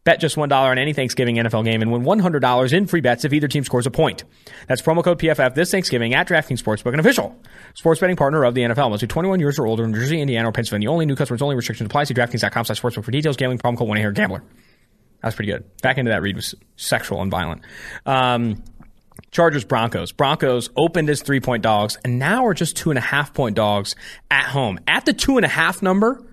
[0.07, 3.33] Bet just $1 on any Thanksgiving NFL game and win $100 in free bets if
[3.33, 4.23] either team scores a point.
[4.69, 7.37] That's promo code PFF this Thanksgiving at DraftKings Sportsbook, an official
[7.75, 8.89] sports betting partner of the NFL.
[8.91, 10.93] Must be 21 years or older in Jersey, Indiana, or Pennsylvania.
[10.93, 12.05] Only new customers, only restrictions apply.
[12.05, 13.37] See DraftKings.com slash sportsbook for details.
[13.37, 14.45] Gambling problem, call 1-800-GAMBLER.
[15.23, 15.65] That was pretty good.
[15.83, 17.63] Back into that read was sexual and violent.
[18.07, 18.63] Um,
[19.33, 20.13] Chargers Broncos.
[20.13, 23.57] Broncos opened as three point dogs and now are just two and a half point
[23.57, 23.97] dogs
[24.31, 24.79] at home.
[24.87, 26.26] At the two and a half number,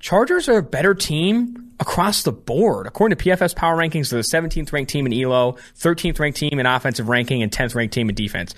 [0.00, 2.86] Chargers are a better team across the board.
[2.86, 6.58] According to PFF Power Rankings, they're the 17th ranked team in ELO, 13th ranked team
[6.58, 8.54] in offensive ranking, and 10th ranked team in defense.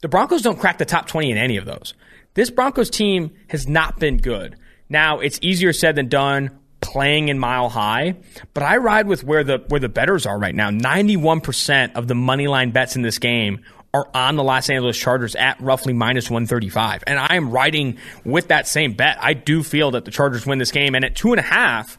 [0.00, 1.94] The Broncos don't crack the top 20 in any of those.
[2.34, 4.56] This Broncos team has not been good.
[4.88, 8.16] Now, it's easier said than done playing in mile high,
[8.52, 10.70] but I ride with where the where the betters are right now.
[10.70, 13.64] 91% of the money line bets in this game
[13.94, 17.04] are on the Los Angeles Chargers at roughly minus 135.
[17.06, 19.16] And I am riding with that same bet.
[19.20, 20.96] I do feel that the Chargers win this game.
[20.96, 21.96] And at two and a half,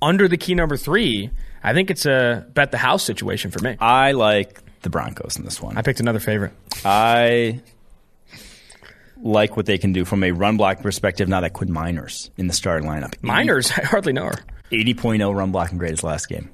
[0.00, 1.30] under the key number three,
[1.62, 3.76] I think it's a bet the house situation for me.
[3.80, 5.76] I like the Broncos in this one.
[5.76, 6.52] I picked another favorite.
[6.84, 7.62] I
[9.20, 12.46] like what they can do from a run block perspective now that Quinn Meinerz in
[12.46, 13.16] the starting lineup.
[13.22, 14.38] Meinerz, I hardly know her.
[14.70, 16.50] 80.0 run blocking grade his last game.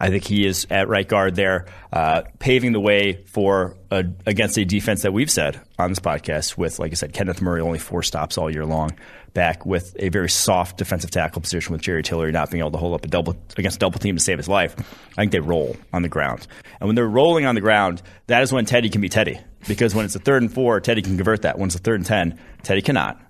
[0.00, 4.56] I think he is at right guard there, uh, paving the way for a, against
[4.56, 7.78] a defense that we've said on this podcast with, like I said, Kenneth Murray only
[7.78, 8.96] four stops all year long,
[9.34, 12.78] back with a very soft defensive tackle position with Jerry Tillery not being able to
[12.78, 14.76] hold up a double against a double team to save his life.
[15.16, 16.46] I think they roll on the ground,
[16.80, 19.94] and when they're rolling on the ground, that is when Teddy can be Teddy because
[19.94, 21.58] when it's a third and four, Teddy can convert that.
[21.58, 23.20] When it's a third and ten, Teddy cannot.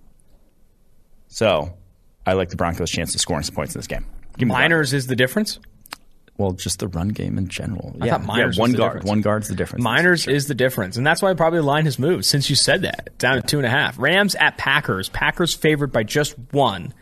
[1.28, 1.74] So,
[2.26, 4.04] I like the Broncos' chance of scoring some points in this game.
[4.38, 5.58] Meinerz is the difference.
[6.38, 7.96] Well, just the run game in general.
[8.00, 8.92] I yeah, yeah, one guard.
[8.92, 9.08] difference.
[9.08, 9.84] One guard's the difference.
[9.84, 12.82] Meinerz is the difference, and that's why probably the line has moved since you said
[12.82, 13.98] that down to two and a half.
[13.98, 15.08] Rams at Packers.
[15.08, 16.94] Packers favored by just one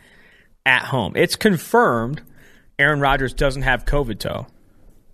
[0.65, 1.13] at home.
[1.15, 2.23] It's confirmed
[2.79, 4.47] Aaron Rodgers doesn't have COVID toe,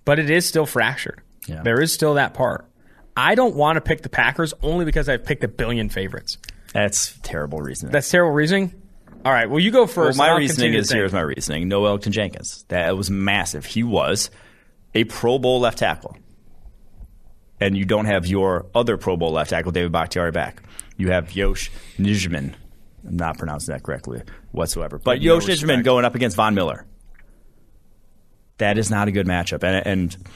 [0.06, 1.22] but it is still fractured.
[1.46, 1.62] Yeah.
[1.62, 2.66] There is still that part.
[3.18, 6.38] I don't want to pick the Packers only because I've picked a billion favorites.
[6.74, 7.92] That's terrible reasoning.
[7.92, 8.74] That's terrible reasoning.
[9.26, 10.18] All right, well you go well, first.
[10.18, 11.68] my I'll reasoning is here's my reasoning.
[11.68, 12.66] No Elgton Jenkins.
[12.68, 13.66] That was massive.
[13.66, 14.30] He was
[14.94, 16.18] a Pro Bowl left tackle.
[17.60, 20.62] And you don't have your other Pro Bowl left tackle, David Bakhtiari, back.
[20.98, 22.54] You have Yosh Nijman.
[23.08, 24.98] I'm not pronouncing that correctly whatsoever.
[25.00, 26.86] But no Yosh Nijman going up against Von Miller.
[28.58, 29.64] That is not a good matchup.
[29.64, 30.30] And, and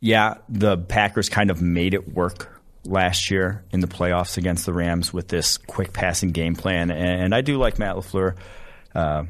[0.00, 2.57] yeah, the Packers kind of made it work
[2.88, 6.90] last year in the playoffs against the Rams with this quick passing game plan.
[6.90, 8.36] And I do like Matt LaFleur
[8.94, 9.24] uh,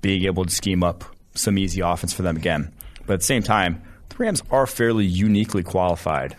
[0.00, 2.72] being able to scheme up some easy offense for them again.
[3.06, 6.36] But at the same time, the Rams are fairly uniquely qualified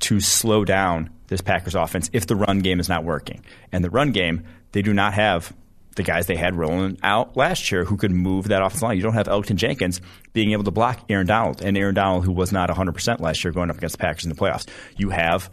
[0.00, 3.44] to slow down this Packers offense if the run game is not working.
[3.72, 5.54] And the run game, they do not have
[5.94, 8.96] the guys they had rolling out last year who could move that offensive line.
[8.96, 10.00] You don't have Elgton Jenkins
[10.32, 13.52] being able to block Aaron Donald, and Aaron Donald, who was not 100% last year
[13.52, 14.66] going up against the Packers in the playoffs.
[14.96, 15.50] You have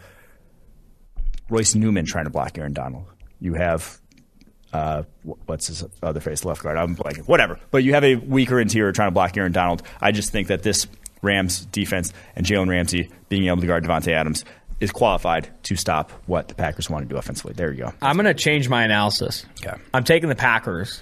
[1.50, 3.06] Royce Newman trying to block Aaron Donald.
[3.40, 4.00] You have
[4.74, 6.78] uh, what's his other face left guard?
[6.78, 7.28] I'm blanking.
[7.28, 7.60] Whatever.
[7.72, 9.84] But you have a weaker interior trying to block Aaron Donald.
[10.00, 10.88] I just think that this
[11.22, 14.46] Rams defense and Jalen Ramsey being able to guard Davante Adams
[14.82, 17.54] is qualified to stop what the Packers want to do offensively.
[17.54, 17.94] There you go.
[18.02, 19.46] I'm going to change my analysis.
[19.66, 19.78] Okay.
[19.94, 21.02] I'm taking the Packers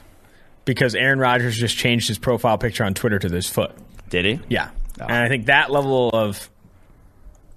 [0.65, 3.71] because Aaron Rodgers just changed his profile picture on Twitter to this foot.
[4.09, 4.39] Did he?
[4.49, 5.05] Yeah, Oh.
[5.05, 6.49] and I think that level of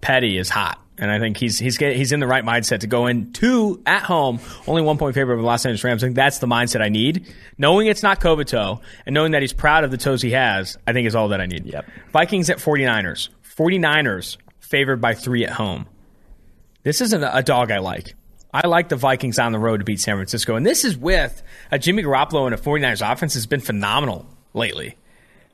[0.00, 2.86] petty is hot, and I think he's he's get, he's in the right mindset to
[2.86, 6.04] go in two at home, only one point favorite of the Los Angeles Rams.
[6.04, 7.26] I think that's the mindset I need.
[7.58, 10.76] Knowing it's not COVID toe, and knowing that he's proud of the toes he has,
[10.86, 11.66] I think is all that I need.
[11.66, 11.86] Yep.
[12.12, 13.28] Vikings at 49ers.
[13.56, 15.86] 49ers favored by three at home.
[16.82, 18.14] This isn't a dog I like.
[18.52, 20.56] I like the Vikings on the road to beat San Francisco.
[20.56, 24.96] And this is with a Jimmy Garoppolo and a 49ers offense has been phenomenal lately.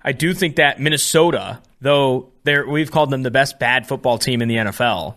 [0.03, 4.49] I do think that Minnesota, though we've called them the best bad football team in
[4.49, 5.17] the NFL,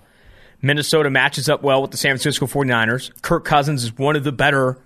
[0.61, 3.09] Minnesota matches up well with the San Francisco 49ers.
[3.21, 4.77] Kirk Cousins is one of the better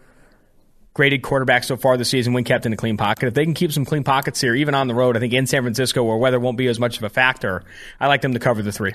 [0.93, 3.27] graded quarterbacks so far this season when kept in a clean pocket.
[3.27, 5.47] If they can keep some clean pockets here, even on the road, I think in
[5.47, 7.63] San Francisco where weather won't be as much of a factor,
[7.99, 8.93] I like them to cover the three.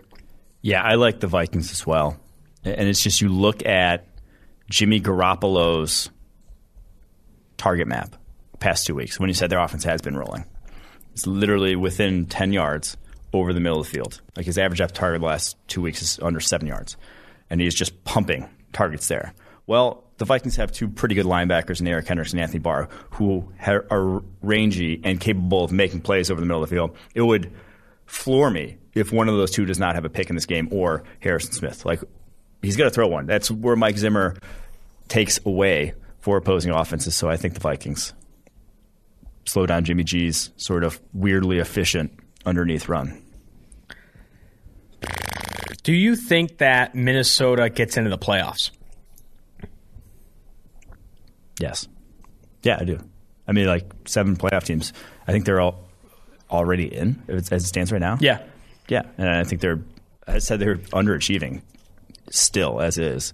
[0.63, 2.19] Yeah, I like the Vikings as well.
[2.65, 4.07] And it's just you look at
[4.69, 6.11] Jimmy Garoppolo's
[7.57, 8.17] target map
[8.59, 10.45] past two weeks when you said their offense has been rolling.
[11.13, 12.97] It's literally within 10 yards
[13.33, 14.21] over the middle of the field.
[14.37, 16.97] Like his average after target the last two weeks is under seven yards.
[17.49, 19.33] And he's just pumping targets there.
[19.67, 23.51] Well, the Vikings have two pretty good linebackers in Eric Kendricks and Anthony Barr who
[23.67, 26.97] are rangy and capable of making plays over the middle of the field.
[27.15, 27.53] It would
[28.11, 30.69] floor me if one of those two does not have a pick in this game
[30.73, 31.85] or Harrison Smith.
[31.85, 32.01] Like
[32.61, 33.27] he's going to throw one.
[33.27, 34.37] That's where Mike Zimmer
[35.09, 37.15] takes away for opposing offenses.
[37.15, 38.13] So I think the Vikings
[39.47, 42.13] slow down Jimmy G's sort of weirdly efficient
[42.45, 43.23] underneath run.
[45.83, 48.71] Do you think that Minnesota gets into the playoffs?
[51.61, 51.87] Yes.
[52.63, 52.99] Yeah, I do.
[53.47, 54.93] I mean, like seven playoff teams.
[55.27, 55.90] I think they're all
[56.51, 58.19] already in as it stands right now.
[58.21, 58.43] Yeah.
[58.89, 59.81] Yeah, and I think they're.
[60.27, 61.63] I said they're underachieving
[62.31, 63.33] still as is.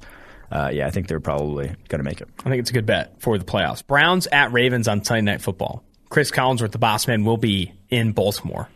[0.50, 2.28] Uh, yeah, I think they're probably going to make it.
[2.40, 3.84] I think it's a good bet for the playoffs.
[3.84, 5.82] Browns at Ravens on Sunday Night Football.
[6.08, 8.68] Chris Collinsworth, the boss man, will be in Baltimore.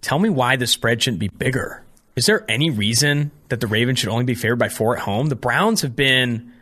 [0.00, 1.84] Tell me why the spread shouldn't be bigger.
[2.16, 5.26] Is there any reason that the Ravens should only be favored by four at home?
[5.26, 6.52] The Browns have been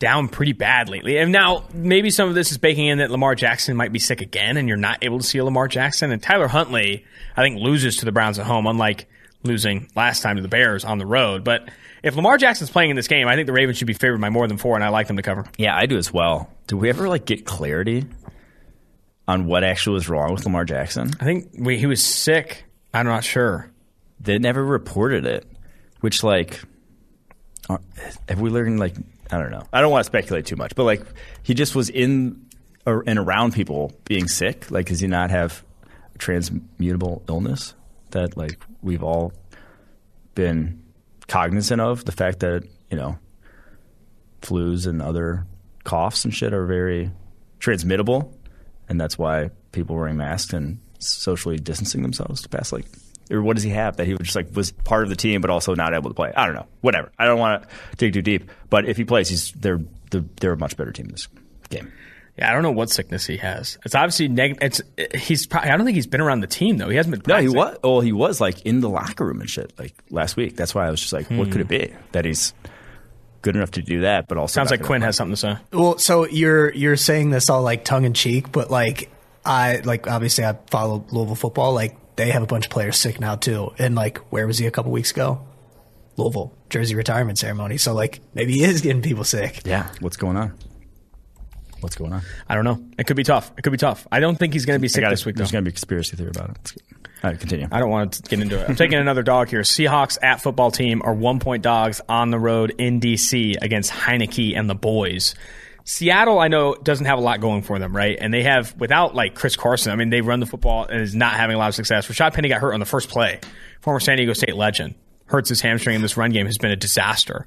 [0.00, 1.18] down pretty bad lately.
[1.18, 4.20] And now maybe some of this is baking in that Lamar Jackson might be sick
[4.20, 6.10] again and you're not able to see a Lamar Jackson.
[6.10, 7.04] And Tyler Huntley,
[7.36, 9.06] I think, loses to the Browns at home, unlike
[9.42, 11.44] losing last time to the Bears on the road.
[11.44, 11.68] But
[12.02, 14.30] if Lamar Jackson's playing in this game, I think the Ravens should be favored by
[14.30, 15.44] more than four, and I like them to cover.
[15.58, 16.50] Yeah, I do as well.
[16.66, 18.06] Do we ever like get clarity
[19.28, 21.10] on what actually was wrong with Lamar Jackson?
[21.20, 22.64] I think we, he was sick.
[22.94, 23.70] I'm not sure.
[24.18, 25.46] They never reported it,
[26.00, 26.62] which like
[27.68, 27.78] uh,
[28.28, 28.94] have we learned like
[29.32, 29.62] I don't know.
[29.72, 31.02] I don't want to speculate too much, but like
[31.42, 32.46] he just was in
[32.86, 34.70] or, and around people being sick.
[34.70, 35.64] Like, does he not have
[36.14, 37.74] a transmutable illness
[38.10, 39.32] that like we've all
[40.34, 40.82] been
[41.28, 42.04] cognizant of?
[42.04, 43.18] The fact that you know
[44.42, 45.46] flus and other
[45.84, 47.10] coughs and shit are very
[47.60, 48.36] transmittable,
[48.88, 52.86] and that's why people wearing masks and socially distancing themselves to pass like
[53.30, 55.40] or what does he have that he was just like was part of the team
[55.40, 56.32] but also not able to play?
[56.34, 56.66] I don't know.
[56.80, 57.12] Whatever.
[57.18, 58.50] I don't want to dig too deep.
[58.68, 61.28] But if he plays, he's they're they're a much better team in this
[61.68, 61.92] game.
[62.38, 63.76] Yeah, I don't know what sickness he has.
[63.84, 64.80] It's obviously negative.
[64.96, 65.46] It's he's.
[65.46, 66.88] Probably, I don't think he's been around the team though.
[66.88, 67.20] He hasn't been.
[67.20, 67.54] Practicing.
[67.54, 67.78] No, he was.
[67.84, 70.56] Oh, he was like in the locker room and shit like last week.
[70.56, 71.38] That's why I was just like, hmm.
[71.38, 72.54] what could it be that he's
[73.42, 75.06] good enough to do that, but also sounds like Quinn play.
[75.06, 75.56] has something to say.
[75.72, 79.10] Well, so you're you're saying this all like tongue in cheek, but like
[79.44, 81.72] I like obviously I follow Louisville football.
[81.72, 83.72] Like they have a bunch of players sick now too.
[83.78, 85.46] And like, where was he a couple weeks ago?
[86.16, 87.78] Louisville jersey retirement ceremony.
[87.78, 89.62] So like, maybe he is getting people sick.
[89.64, 89.88] Yeah.
[90.00, 90.52] What's going on?
[91.80, 92.20] What's going on?
[92.46, 92.84] I don't know.
[92.98, 93.50] It could be tough.
[93.56, 94.06] It could be tough.
[94.12, 95.36] I don't think he's going to be sick gotta, this week.
[95.36, 96.72] There's going to be a conspiracy theory about it.
[97.24, 97.68] All right, continue.
[97.72, 98.68] I don't want to get into it.
[98.68, 99.62] I'm taking another dog here.
[99.62, 104.58] Seahawks at football team are one point dogs on the road in DC against Heinicke
[104.58, 105.34] and the boys.
[105.90, 108.16] Seattle, I know, doesn't have a lot going for them, right?
[108.20, 111.16] And they have, without like Chris Carson, I mean, they run the football and is
[111.16, 112.06] not having a lot of success.
[112.06, 113.40] Rashaad Penny got hurt on the first play.
[113.80, 114.94] Former San Diego State legend.
[115.26, 117.44] Hurts his hamstring in this run game has been a disaster.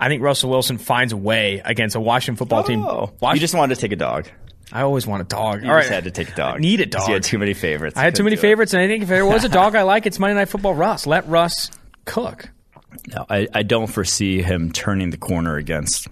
[0.00, 2.82] I think Russell Wilson finds a way against a Washington football oh, team.
[2.82, 4.26] Washington, you just wanted to take a dog.
[4.72, 5.62] I always want a dog.
[5.62, 5.94] You All just right.
[5.94, 6.56] had to take a dog.
[6.56, 7.06] I need a dog.
[7.06, 7.96] You had too many favorites.
[7.96, 8.78] I had too many favorites, it.
[8.78, 11.06] and I think if there was a dog I like, it's Monday Night Football Russ.
[11.06, 11.70] Let Russ
[12.04, 12.50] cook.
[13.14, 16.08] No, I, I don't foresee him turning the corner against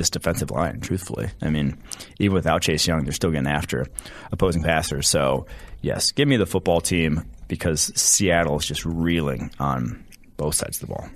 [0.00, 1.28] this defensive line, truthfully.
[1.42, 1.78] I mean,
[2.18, 3.86] even without Chase Young, they're still getting after
[4.32, 5.08] opposing passers.
[5.08, 5.46] So,
[5.82, 10.04] yes, give me the football team because Seattle is just reeling on
[10.36, 11.08] both sides of the ball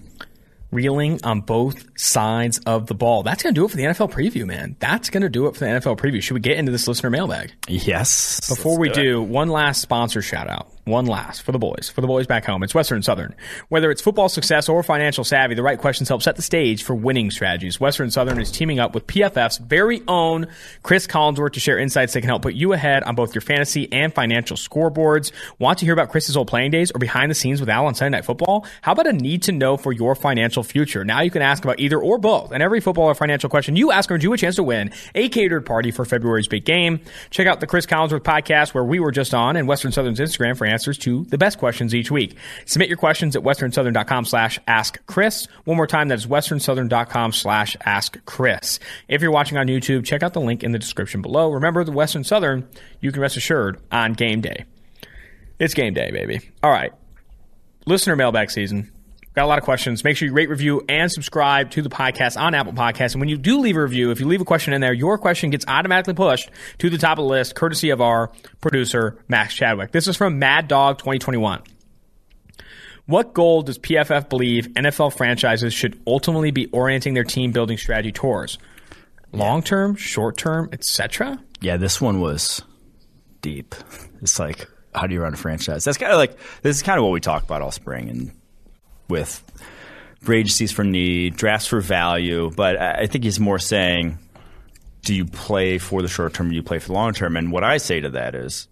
[0.74, 3.22] reeling on both sides of the ball.
[3.22, 4.76] That's going to do it for the NFL preview, man.
[4.80, 6.20] That's going to do it for the NFL preview.
[6.20, 7.52] Should we get into this listener mailbag?
[7.68, 8.48] Yes.
[8.48, 10.73] Before we do, one last sponsor shout out.
[10.86, 12.62] One last for the boys, for the boys back home.
[12.62, 13.34] It's Western Southern.
[13.70, 16.94] Whether it's football success or financial savvy, the right questions help set the stage for
[16.94, 17.80] winning strategies.
[17.80, 20.46] Western Southern is teaming up with PFF's very own
[20.82, 23.90] Chris Collinsworth to share insights that can help put you ahead on both your fantasy
[23.94, 25.32] and financial scoreboards.
[25.58, 27.94] Want to hear about Chris's old playing days or behind the scenes with Al on
[27.94, 28.66] Sunday Night Football?
[28.82, 31.02] How about a need to know for your financial future?
[31.02, 32.52] Now you can ask about either or both.
[32.52, 35.30] And every football or financial question you ask earns you a chance to win a
[35.30, 37.00] catered party for February's big game.
[37.30, 40.58] Check out the Chris Collinsworth podcast where we were just on and Western Southern's Instagram
[40.58, 42.36] for answers to the best questions each week.
[42.66, 45.48] Submit your questions at westernsouthern.com slash ask Chris.
[45.64, 48.78] One more time, that is westernsouthern.com slash ask Chris.
[49.08, 51.50] If you're watching on YouTube, check out the link in the description below.
[51.50, 52.68] Remember, the Western Southern,
[53.00, 54.66] you can rest assured on game day.
[55.58, 56.40] It's game day, baby.
[56.62, 56.92] All right.
[57.86, 58.90] Listener mailbag season.
[59.34, 60.04] Got a lot of questions.
[60.04, 63.14] Make sure you rate, review, and subscribe to the podcast on Apple Podcasts.
[63.14, 65.18] And when you do leave a review, if you leave a question in there, your
[65.18, 68.30] question gets automatically pushed to the top of the list, courtesy of our
[68.60, 69.90] producer, Max Chadwick.
[69.90, 71.62] This is from Mad Dog 2021.
[73.06, 78.12] What goal does PFF believe NFL franchises should ultimately be orienting their team building strategy
[78.12, 78.56] towards?
[79.32, 81.42] Long term, short term, etc.
[81.60, 82.62] Yeah, this one was
[83.42, 83.74] deep.
[84.22, 85.84] It's like, how do you run a franchise?
[85.84, 88.30] That's kind of like this is kind of what we talk about all spring and
[89.08, 89.42] with
[90.28, 94.18] agencies for need, drafts for value, but I think he's more saying,
[95.02, 97.36] do you play for the short term or do you play for the long term?
[97.36, 98.68] And what I say to that is,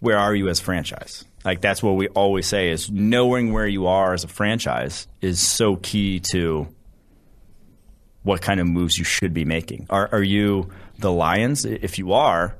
[0.00, 1.24] where are you as franchise?
[1.44, 5.40] Like that's what we always say is knowing where you are as a franchise is
[5.40, 6.66] so key to
[8.22, 9.86] what kind of moves you should be making.
[9.90, 11.66] Are, are you the Lions?
[11.66, 12.56] If you are,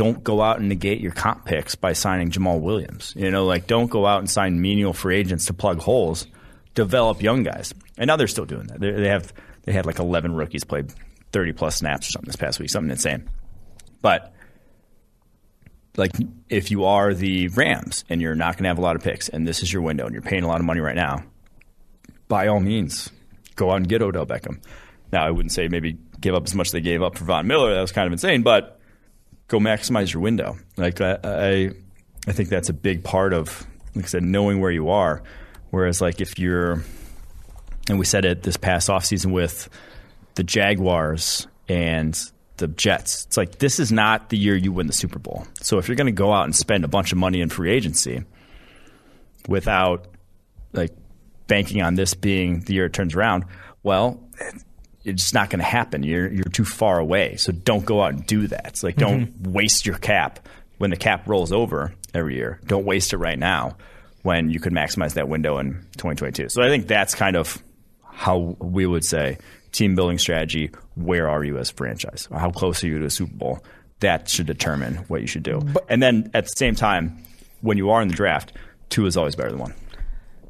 [0.00, 3.12] don't go out and negate your comp picks by signing Jamaal Williams.
[3.14, 6.26] You know, like don't go out and sign menial free agents to plug holes.
[6.74, 8.80] Develop young guys, and now they're still doing that.
[8.80, 9.30] They're, they have
[9.64, 10.90] they had like 11 rookies played
[11.32, 13.28] 30 plus snaps or something this past week, something insane.
[14.00, 14.32] But
[15.98, 16.12] like
[16.48, 19.28] if you are the Rams and you're not going to have a lot of picks,
[19.28, 21.24] and this is your window, and you're paying a lot of money right now,
[22.26, 23.10] by all means,
[23.54, 24.62] go out and get Odell Beckham.
[25.12, 27.46] Now, I wouldn't say maybe give up as much as they gave up for Von
[27.46, 27.74] Miller.
[27.74, 28.79] That was kind of insane, but
[29.50, 30.56] go maximize your window.
[30.76, 31.70] Like I, I,
[32.26, 35.22] I think that's a big part of, like I said, knowing where you are.
[35.70, 36.82] Whereas, like if you're,
[37.88, 39.68] and we said it this past offseason with
[40.36, 42.18] the Jaguars and
[42.58, 43.26] the Jets.
[43.26, 45.46] It's like this is not the year you win the Super Bowl.
[45.60, 47.72] So if you're going to go out and spend a bunch of money in free
[47.72, 48.22] agency
[49.48, 50.06] without
[50.72, 50.92] like
[51.48, 53.44] banking on this being the year it turns around,
[53.82, 54.22] well,
[55.04, 56.02] it's just not going to happen.
[56.02, 57.36] You're you're too far away.
[57.36, 58.66] So don't go out and do that.
[58.68, 59.52] It's like don't mm-hmm.
[59.52, 60.46] waste your cap
[60.78, 62.60] when the cap rolls over every year.
[62.66, 63.76] Don't waste it right now
[64.22, 66.50] when you could maximize that window in 2022.
[66.50, 67.62] So I think that's kind of
[68.04, 69.38] how we would say
[69.72, 70.70] team building strategy.
[70.94, 72.28] Where are you as a franchise?
[72.30, 73.64] How close are you to a Super Bowl?
[74.00, 75.60] That should determine what you should do.
[75.60, 77.22] But, and then at the same time,
[77.60, 78.52] when you are in the draft,
[78.88, 79.74] two is always better than one.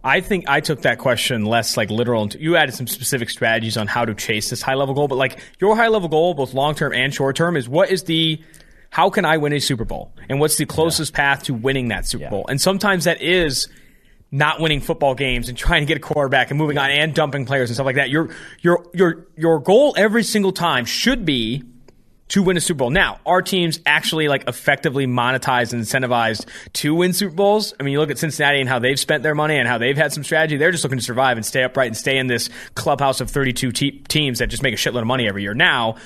[0.03, 2.29] I think I took that question less like literal.
[2.29, 5.39] You added some specific strategies on how to chase this high level goal, but like
[5.59, 8.43] your high level goal, both long term and short term, is what is the
[8.91, 11.17] how can I win a Super Bowl and what's the closest yeah.
[11.17, 12.31] path to winning that Super yeah.
[12.31, 12.47] Bowl?
[12.49, 13.69] And sometimes that is
[14.33, 17.47] not winning football games and trying to get a quarterback and moving on and dumping
[17.47, 18.11] players and stuff like that.
[18.11, 18.31] Your
[18.61, 21.63] your your your goal every single time should be
[22.31, 22.91] to win a Super Bowl.
[22.91, 27.75] Now, our teams actually like effectively monetized and incentivized to win Super Bowls.
[27.79, 29.97] I mean, you look at Cincinnati and how they've spent their money and how they've
[29.97, 30.57] had some strategy.
[30.57, 33.73] They're just looking to survive and stay upright and stay in this clubhouse of 32
[33.73, 35.55] te- teams that just make a shitload of money every year.
[35.55, 35.97] Now,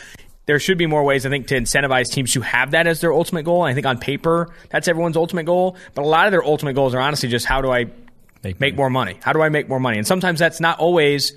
[0.47, 3.13] there should be more ways, I think, to incentivize teams to have that as their
[3.13, 3.63] ultimate goal.
[3.63, 5.77] I think on paper, that's everyone's ultimate goal.
[5.95, 7.87] But a lot of their ultimate goals are honestly just how do I
[8.43, 9.19] make, make more money?
[9.23, 9.99] How do I make more money?
[9.99, 11.35] And sometimes that's not always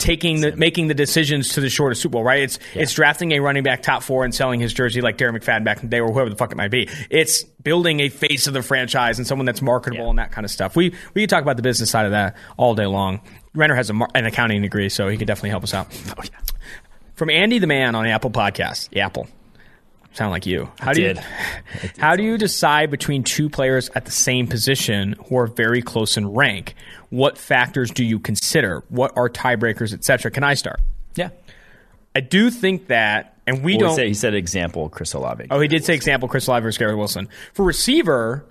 [0.00, 2.42] taking the making the decisions to the shortest Super Bowl, right?
[2.42, 2.82] It's yeah.
[2.82, 5.78] it's drafting a running back top four and selling his jersey like Darren McFadden back
[5.78, 6.88] in the day or whoever the fuck it might be.
[7.10, 10.10] It's building a face of the franchise and someone that's marketable yeah.
[10.10, 10.74] and that kind of stuff.
[10.74, 13.20] We we can talk about the business side of that all day long.
[13.54, 15.88] Renner has a, an accounting degree, so he could definitely help us out.
[16.16, 16.38] Oh, yeah.
[17.14, 19.28] From Andy the Man on Apple Podcast, Apple
[20.12, 20.70] sound like you.
[20.78, 21.16] How I do did.
[21.16, 25.82] you How do you decide between two players at the same position who are very
[25.82, 26.74] close in rank?
[27.10, 28.84] What factors do you consider?
[28.88, 30.30] What are tiebreakers, etc.?
[30.30, 30.80] Can I start?
[31.14, 31.30] Yeah.
[32.14, 33.94] I do think that, and we don't.
[33.94, 35.46] Say, he said example Chris Olave.
[35.50, 37.28] Oh, he did say example Chris Olave versus Garrett Wilson.
[37.52, 38.44] For receiver,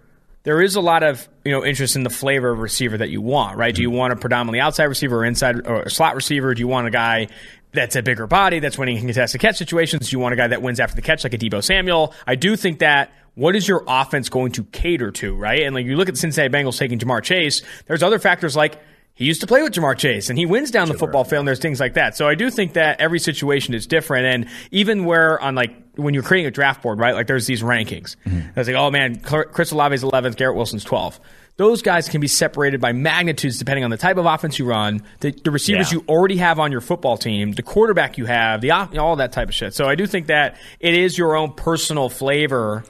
[0.43, 3.21] there is a lot of you know interest in the flavor of receiver that you
[3.21, 3.73] want, right?
[3.73, 3.75] Mm-hmm.
[3.75, 6.53] Do you want a predominantly outside receiver or inside or slot receiver?
[6.53, 7.27] Do you want a guy
[7.71, 10.11] that's a bigger body that's winning in contested catch situations?
[10.11, 12.13] You want a guy that wins after the catch like a Deebo Samuel?
[12.25, 15.61] I do think that what is your offense going to cater to, right?
[15.61, 18.81] And like you look at the Cincinnati Bengals taking Ja'Marr Chase, there's other factors like
[19.13, 21.47] he used to play with Ja'Marr Chase and he wins down the football field and
[21.47, 22.15] there's things like that.
[22.15, 24.25] So I do think that every situation is different.
[24.25, 27.13] And even where on like when you're creating a draft board, right?
[27.13, 28.15] Like there's these rankings.
[28.25, 28.59] Mm-hmm.
[28.59, 31.19] It's like, oh man, Chris Olave's 11th, Garrett Wilson's 12th
[31.59, 35.03] those guys can be separated by magnitudes depending on the type of offense you run,
[35.19, 35.99] the, the receivers yeah.
[35.99, 39.49] you already have on your football team, the quarterback you have, the all that type
[39.49, 39.73] of shit.
[39.73, 42.85] So I do think that it is your own personal flavor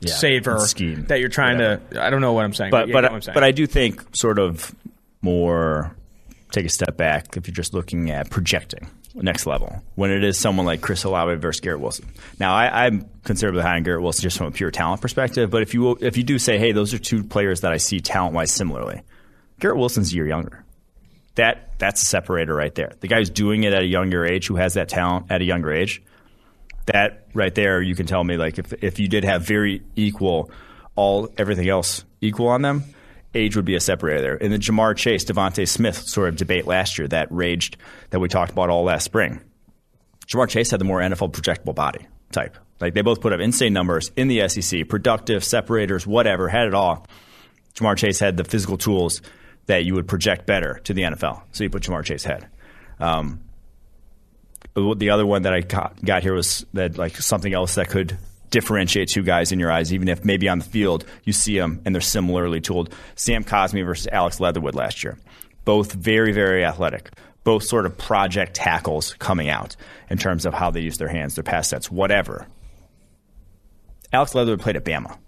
[0.00, 1.82] yeah, savor scheme that you're trying Whatever.
[1.90, 2.02] to.
[2.02, 4.74] I don't know what I'm saying, but but, but, but I do think sort of
[5.20, 5.94] more
[6.50, 10.38] take a step back if you're just looking at projecting next level when it is
[10.38, 12.06] someone like Chris Olave versus Garrett Wilson.
[12.40, 15.62] Now, I, am considerably high on Garrett Wilson just from a pure talent perspective, but
[15.62, 18.34] if you if you do say, hey, those are two players that I see talent
[18.34, 19.02] wise similarly,
[19.60, 20.64] Garrett Wilson's a year younger.
[21.36, 22.92] That that's a separator right there.
[23.00, 25.44] The guy who's doing it at a younger age, who has that talent at a
[25.44, 26.02] younger age,
[26.86, 30.50] that right there, you can tell me like if if you did have very equal
[30.96, 32.84] all everything else equal on them,
[33.34, 34.36] age would be a separator there.
[34.36, 37.76] In the Ja'Marr Chase, DeVonta Smith sort of debate last year that raged
[38.10, 39.40] that we talked about all last spring.
[40.26, 42.56] Ja'Marr Chase had the more NFL projectable body type.
[42.80, 46.74] Like they both put up insane numbers in the SEC, productive, separators, whatever, had it
[46.74, 47.06] all.
[47.74, 49.22] Ja'Marr Chase had the physical tools
[49.66, 51.42] that you would project better to the NFL.
[51.52, 52.48] So you put Ja'Marr Chase head.
[53.00, 53.40] Um,
[54.74, 58.18] the other one that I got, got here was that like something else that could
[58.54, 61.82] differentiate two guys in your eyes, even if maybe on the field you see them
[61.84, 62.94] and they're similarly tooled.
[63.16, 65.18] Sam Cosmi versus Alex Leatherwood last year.
[65.64, 67.10] Both very, very athletic.
[67.42, 69.74] Both sort of project tackles coming out
[70.08, 72.46] in terms of how they use their hands, their pass sets, whatever.
[74.12, 75.18] Alex Leatherwood played at Bama.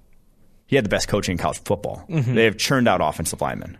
[0.68, 2.04] He had the best coaching in college football.
[2.08, 2.34] Mm-hmm.
[2.34, 3.76] They have churned out offensive linemen.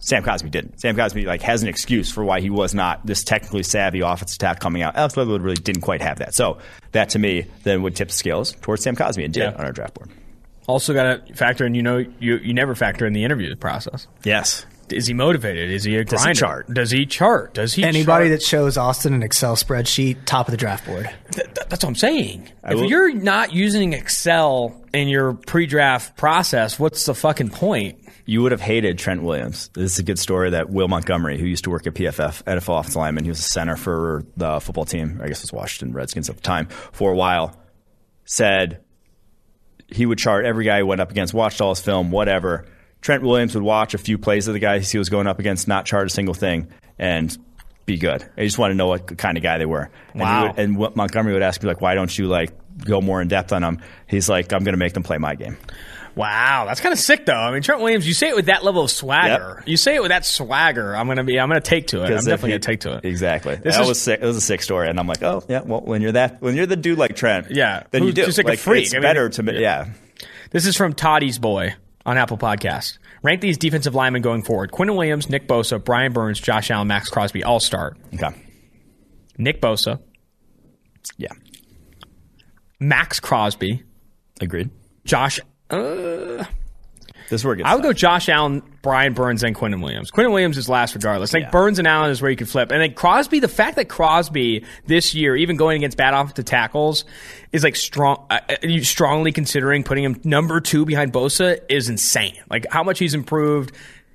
[0.00, 0.80] Sam Cosmi didn't.
[0.80, 4.36] Sam Cosmi like has an excuse for why he was not this technically savvy offensive
[4.36, 4.96] attack coming out.
[4.96, 6.34] Alex Leatherwood really didn't quite have that.
[6.34, 6.58] So
[6.92, 9.50] that to me then would tip the scales towards Sam Cosmi and did Yeah.
[9.58, 10.10] on our draft board.
[10.66, 11.74] Also, got to factor in.
[11.74, 14.06] You know, you you never factor in the interview process.
[14.24, 14.66] Yes.
[14.88, 15.70] Is he motivated?
[15.70, 16.66] Is he a Does he chart?
[16.72, 17.54] Does he chart?
[17.54, 17.84] Does he?
[17.84, 18.40] Anybody chart?
[18.40, 21.08] that shows Austin an Excel spreadsheet, top of the draft board.
[21.32, 22.48] Th- th- that's what I'm saying.
[22.64, 27.99] if will- you're not using Excel in your pre-draft process, what's the fucking point?
[28.26, 29.68] You would have hated Trent Williams.
[29.74, 32.80] This is a good story that Will Montgomery, who used to work at PFF, NFL
[32.80, 35.94] offensive lineman, he was a center for the football team, I guess it was Washington
[35.94, 37.56] Redskins at the time, for a while,
[38.24, 38.82] said
[39.88, 42.66] he would chart every guy he went up against, watched all his film, whatever.
[43.00, 45.66] Trent Williams would watch a few plays of the guys he was going up against,
[45.66, 46.68] not chart a single thing,
[46.98, 47.36] and
[47.86, 48.24] be good.
[48.36, 49.90] I just want to know what kind of guy they were.
[50.12, 50.46] And, he Wow.
[50.48, 52.52] would- and what Montgomery would ask me, like, why don't you, like,
[52.84, 53.80] go more in depth on them?
[54.06, 55.56] He's like, I'm going to make them play my game.
[56.16, 57.32] Wow, that's kind of sick, though.
[57.34, 58.06] I mean, Trent Williams.
[58.06, 59.56] You say it with that level of swagger.
[59.60, 59.68] Yep.
[59.68, 60.94] You say it with that swagger.
[60.94, 61.38] I'm gonna be.
[61.38, 62.06] I'm gonna take to it.
[62.06, 63.04] I'm definitely he- gonna take to it.
[63.04, 63.54] Exactly.
[63.54, 64.20] This that is- was sick.
[64.20, 65.60] It was a sick story, and I'm like, oh yeah.
[65.60, 67.84] Well, when you're that, when you're the dude like Trent, Yeah.
[67.92, 68.24] then you do.
[68.26, 68.86] just like a freak.
[68.86, 69.60] It's I mean, better to me.
[69.60, 69.90] Yeah.
[70.50, 71.74] This is from Toddy's Boy
[72.04, 72.98] on Apple Podcast.
[73.22, 77.08] Rank these defensive linemen going forward: Quinnen Williams, Nick Bosa, Brian Burns, Josh Allen, Maxx
[77.08, 77.44] Crosby.
[77.44, 77.96] All start.
[78.14, 78.30] Okay.
[79.38, 80.00] Nick Bosa,
[81.16, 81.28] Yeah.
[82.80, 83.84] Maxx Crosby,
[84.40, 84.70] Agreed.
[85.04, 85.38] Josh.
[87.30, 87.92] This is where it gets I would go.
[87.92, 90.10] Josh Allen, Brian Burns, and Quinnen Williams.
[90.10, 91.32] Quinnen Williams is last regardless.
[91.32, 91.50] Like Yeah.
[91.50, 92.72] Burns and Allen is where you could flip.
[92.72, 97.04] And then Crosby, the fact that Crosby this year, even going against bad offensive tackles,
[97.52, 101.88] is like strong, uh, uh, you strongly considering putting him number two behind Bosa is
[101.88, 102.36] insane.
[102.50, 103.70] Like how much he's improved.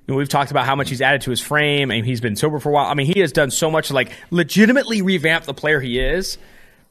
[0.06, 2.36] You know, we've talked about how much he's added to his frame and he's been
[2.36, 2.86] sober for a while.
[2.86, 6.36] I mean, he has done so much to like legitimately revamp the player he is.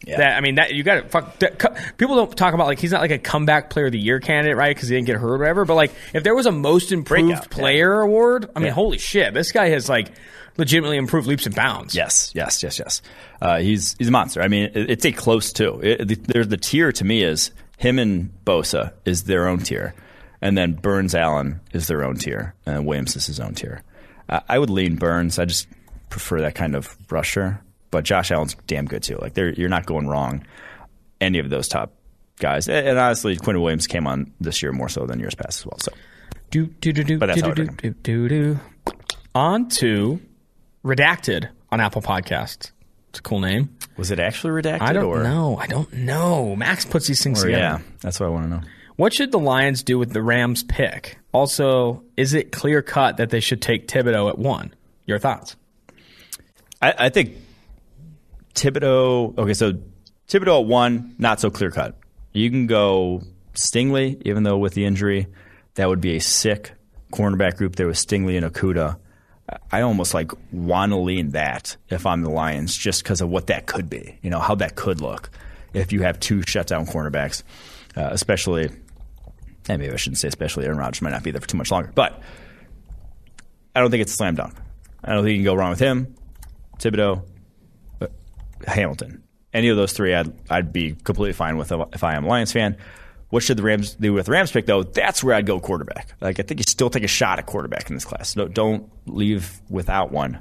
[0.06, 0.18] Yeah.
[0.18, 1.40] That I mean, that you got to fuck.
[1.40, 4.00] That, co- people don't talk about like he's not like a comeback player of the
[4.00, 4.76] year candidate, right?
[4.76, 5.66] Because he didn't get hurt or whatever.
[5.66, 7.56] But like, if there was a most improved Breakout, yeah.
[7.58, 8.74] player award, I mean, Yeah.
[8.74, 10.12] holy shit, this guy has like
[10.58, 11.96] legitimately improved leaps and bounds.
[11.96, 13.02] Yes, yes, yes, yes.
[13.42, 14.42] Uh, he's he's a monster.
[14.42, 15.80] I mean, it, it's a close too.
[15.82, 19.96] It, the, there's the tier to me is him and Bosa is their own tier,
[20.40, 23.82] and then Burns Allen is their own tier, and Williams is his own tier.
[24.30, 25.40] Uh, I would lean Burns.
[25.40, 25.68] I just
[26.10, 27.60] prefer that kind of rusher,
[27.96, 29.18] but Josh Allen's damn good too.
[29.22, 30.46] Like you're not going wrong.
[31.22, 31.94] Any of those top
[32.40, 35.62] guys, and, and honestly, Quinn Williams came on this year more so than years past
[35.62, 35.80] as well.
[35.80, 35.94] So
[36.52, 38.60] Do do do do do do do do do.
[39.34, 40.20] On to
[40.84, 42.72] redacted on Apple Podcasts.
[43.12, 43.70] It's a cool name.
[43.96, 44.82] was it actually redacted?
[44.82, 45.56] I don't or, know.
[45.58, 46.54] I don't know.
[46.58, 47.62] Max puts these things Or, together.
[47.64, 48.62] yeah, that's what I want to know.
[48.98, 51.18] What should the Lions do with the Rams pick?
[51.32, 54.74] Also, is it clear cut that they should take Thibodeaux at one?
[55.06, 55.56] Your thoughts?
[56.82, 57.38] I, I think
[58.56, 59.38] Thibodeaux.
[59.38, 59.74] Okay, so
[60.28, 61.96] Thibodeaux at one, not so clear cut.
[62.34, 63.22] You can go
[63.54, 65.28] Stingley, even though with the injury,
[65.76, 66.74] that would be a sick
[67.12, 68.98] cornerback group there with Stingley and Okudah.
[69.72, 73.48] I almost like want to lean that if I'm the Lions, just because of what
[73.48, 74.18] that could be.
[74.24, 75.30] You know how that could look
[75.74, 77.44] if you have two shutdown cornerbacks,
[77.96, 78.70] uh, especially.
[79.68, 80.66] And maybe I shouldn't say especially.
[80.66, 82.22] Aaron Rodgers might not be there for too much longer, but
[83.76, 84.56] I don't think it's a slam dunk.
[85.04, 86.16] I don't think you can go wrong with him.
[86.80, 87.24] Thibodeaux,
[88.68, 89.24] Hamilton.
[89.54, 92.52] Any of those three, I'd, I'd be completely fine with if I am a Lions
[92.52, 92.78] fan.
[93.30, 94.84] What should the Rams do with the Rams pick, though?
[94.84, 96.14] That's where I'd go quarterback.
[96.22, 98.34] Like I think you still take a shot at quarterback in this class.
[98.34, 100.40] Don't leave without one.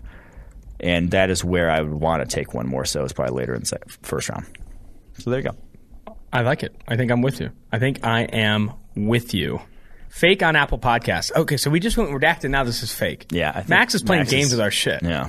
[0.81, 2.85] And that is where I would want to take one more.
[2.85, 4.47] So it's probably later in the first round.
[5.19, 5.57] So there you go.
[6.33, 6.75] I like it.
[6.89, 7.51] I think I'm with you.
[7.73, 9.61] I think I am with you.
[10.11, 11.35] Fake on Apple Podcasts.
[11.35, 12.51] Okay, so we just went redacted.
[12.51, 13.27] Now this is fake.
[13.31, 15.03] Yeah, I think Max is playing Max games is- with our shit.
[15.03, 15.29] Yeah.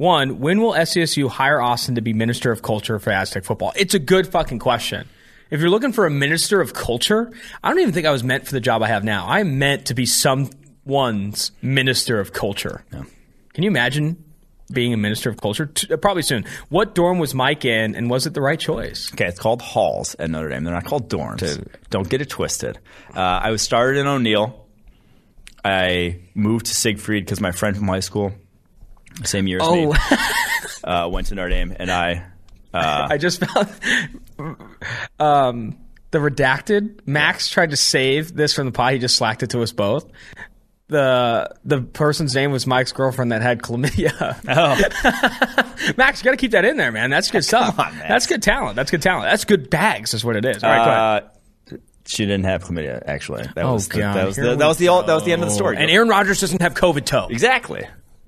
[0.00, 3.74] One, when will SDSU hire Austin to be Minister of Culture for Aztec football?
[3.76, 5.06] It's a good fucking question.
[5.50, 7.30] If you're looking for a Minister of Culture,
[7.62, 9.26] I don't even think I was meant for the job I have now.
[9.28, 12.82] I'm meant to be someone's Minister of Culture.
[12.90, 14.24] Can you imagine
[14.72, 15.70] being a Minister of Culture?
[15.90, 16.46] Uh, probably soon.
[16.70, 19.12] What dorm was Mike in, and was it the right choice?
[19.12, 20.64] Okay, it's called halls at Notre Dame.
[20.64, 21.68] They're not called dorms.
[21.90, 22.78] Don't get it twisted.
[23.14, 24.66] Uh, I was started in O'Neill.
[25.62, 28.32] I moved to Siegfried because my friend from high school,
[29.24, 29.92] same year as me,
[30.84, 32.26] uh, went to Notre Dame, and I.
[32.72, 33.68] I just found
[35.18, 35.76] um,
[36.10, 37.00] the redacted.
[37.06, 38.92] Max tried to save this from the pod.
[38.92, 40.06] He just slacked it to us both.
[40.88, 44.12] The the person's name was Mike's girlfriend that had chlamydia.
[44.48, 47.10] Oh, Max, you got to keep that in there, man.
[47.10, 47.78] That's good stuff.
[47.78, 48.76] on, That's good talent.
[48.76, 49.30] That's good talent.
[49.30, 50.14] That's good bags.
[50.14, 50.64] Is what it is.
[50.64, 51.22] All right, go ahead.
[51.24, 53.02] uh, she didn't have chlamydia.
[53.06, 55.24] Actually, that Oh was the, god, that was here the, that was the that was
[55.24, 55.76] the end of the story.
[55.76, 57.28] And Aaron Rodgers doesn't have COVID toe.
[57.30, 57.86] exactly.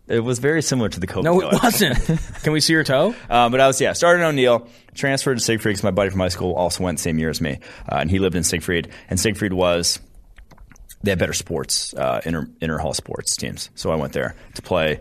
[0.09, 1.23] It was very similar to the COVID.
[1.23, 1.97] No, it wasn't.
[2.43, 3.15] Can we see your toe?
[3.31, 6.21] Um, but I was yeah started in O'Neill, transferred to Siegfried because my buddy from
[6.21, 8.91] high school also went the same year as me, uh, and he lived in Siegfried.
[9.09, 10.01] And Siegfried was
[11.03, 13.71] they had better sports, uh, inter inter hall sports teams.
[13.75, 15.01] So I went there to play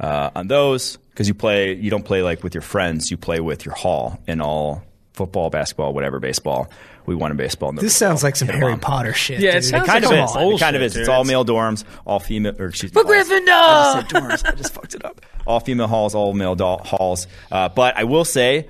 [0.00, 1.74] uh, on those because you play.
[1.74, 3.10] You don't play like with your friends.
[3.10, 4.82] You play with your hall in all
[5.18, 6.70] football, basketball, whatever, baseball.
[7.04, 7.72] We won in baseball.
[7.72, 9.40] This sounds like some Harry Potter shit.
[9.40, 9.64] Yeah, it dude.
[9.64, 10.54] sounds kind like of some is.
[10.54, 10.92] It kind of is.
[10.92, 11.00] dude.
[11.00, 12.54] It's all male dorms, all female.
[12.58, 13.28] Or excuse me, But halls.
[13.28, 13.48] Gryffindor!
[13.48, 14.46] I just said dorms.
[14.46, 15.20] I just fucked it up.
[15.46, 17.26] All female halls, all male do- halls.
[17.50, 18.68] Uh, but I will say,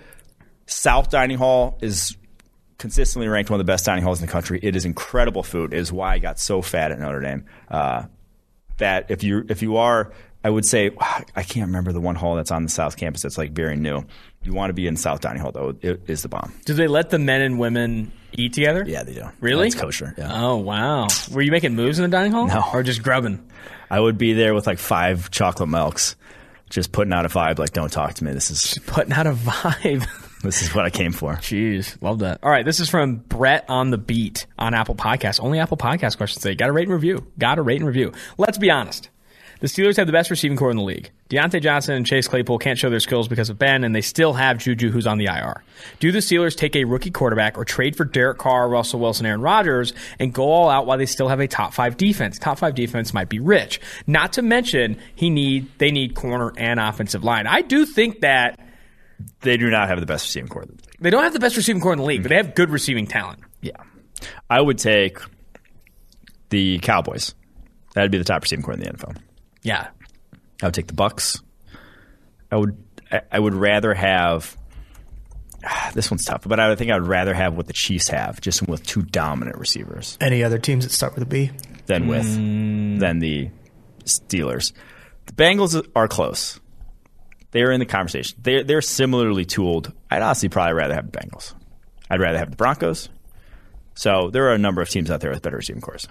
[0.67, 2.17] South Dining Hall is
[2.79, 4.61] consistently ranked one of the best dining halls in the country.
[4.63, 5.73] It is incredible food.
[5.75, 7.45] It is why I got so fat at Notre Dame.
[7.69, 8.05] Uh,
[8.77, 10.13] that if you if you are,
[10.45, 10.93] I would say
[11.35, 14.05] I can't remember the one hall that's on the South Campus that's like very new.
[14.43, 15.77] You want to be in South Dining Hall though.
[15.83, 16.53] It is the bomb.
[16.65, 18.85] Do they let the men and women eat together?
[18.87, 19.25] Yeah, they do.
[19.41, 19.67] Really?
[19.67, 20.15] It's kosher.
[20.17, 20.31] Yeah.
[20.33, 21.09] Oh wow.
[21.33, 22.47] Were you making moves in the dining hall?
[22.47, 22.65] No.
[22.73, 23.45] Or just grubbing?
[23.91, 26.17] I would be there with like five chocolate milks,
[26.71, 28.33] just putting out a vibe like, "Don't talk to me.
[28.33, 30.07] This is Putting out a vibe.
[30.43, 32.41] this is what I came for." Jeez, love that.
[32.43, 35.43] All right, this is from Brett on the Beat on Apple Podcasts.
[35.43, 36.55] Only Apple Podcast questions today.
[36.55, 37.27] Got to rate and review.
[37.39, 38.13] Got to rate and review.
[38.37, 39.09] Let's be honest.
[39.61, 41.11] The Steelers have the best receiving corps in the league.
[41.31, 44.33] Diontae Johnson and Chase Claypool can't show their skills because of Ben, and they still
[44.35, 45.65] have Juju, who's on the IR.
[45.99, 49.41] Do the Steelers take a rookie quarterback or trade for Derek Carr, Russell Wilson, Aaron
[49.41, 52.39] Rodgers, and go all out while they still have a top five defense?
[52.39, 53.81] Top five defense might be rich.
[54.07, 57.47] Not to mention he need they need corner and offensive line.
[57.49, 58.61] I do think that
[59.41, 60.67] They do not have the best receiving corps.
[61.01, 63.09] they don't have the best receiving corps in the league, but they have good receiving
[63.09, 63.41] talent.
[63.61, 63.73] Yeah,
[64.49, 65.19] I would take
[66.51, 67.35] the Cowboys.
[67.95, 69.17] That'd be the top receiving corps in the NFL.
[69.69, 69.89] Yeah.
[70.63, 71.43] I would take the Bucks.
[72.51, 72.77] I would.
[73.13, 74.57] I- I would rather have.
[75.95, 78.41] This one's tough, but I would think I would rather have what the Chiefs have,
[78.41, 81.51] just with two dominant receivers, Any other teams that start with a B?
[81.87, 83.01] than with mm.
[83.01, 83.51] than the
[84.05, 84.73] Steelers.
[85.27, 86.61] The Bengals are close.
[87.51, 88.39] They're in the conversation.
[88.43, 89.93] They're they're similarly tooled.
[90.11, 91.55] I'd honestly probably rather have the Bengals.
[92.11, 93.09] I'd rather have the Broncos.
[93.95, 96.07] So there are a number of teams out there with better receiving cores,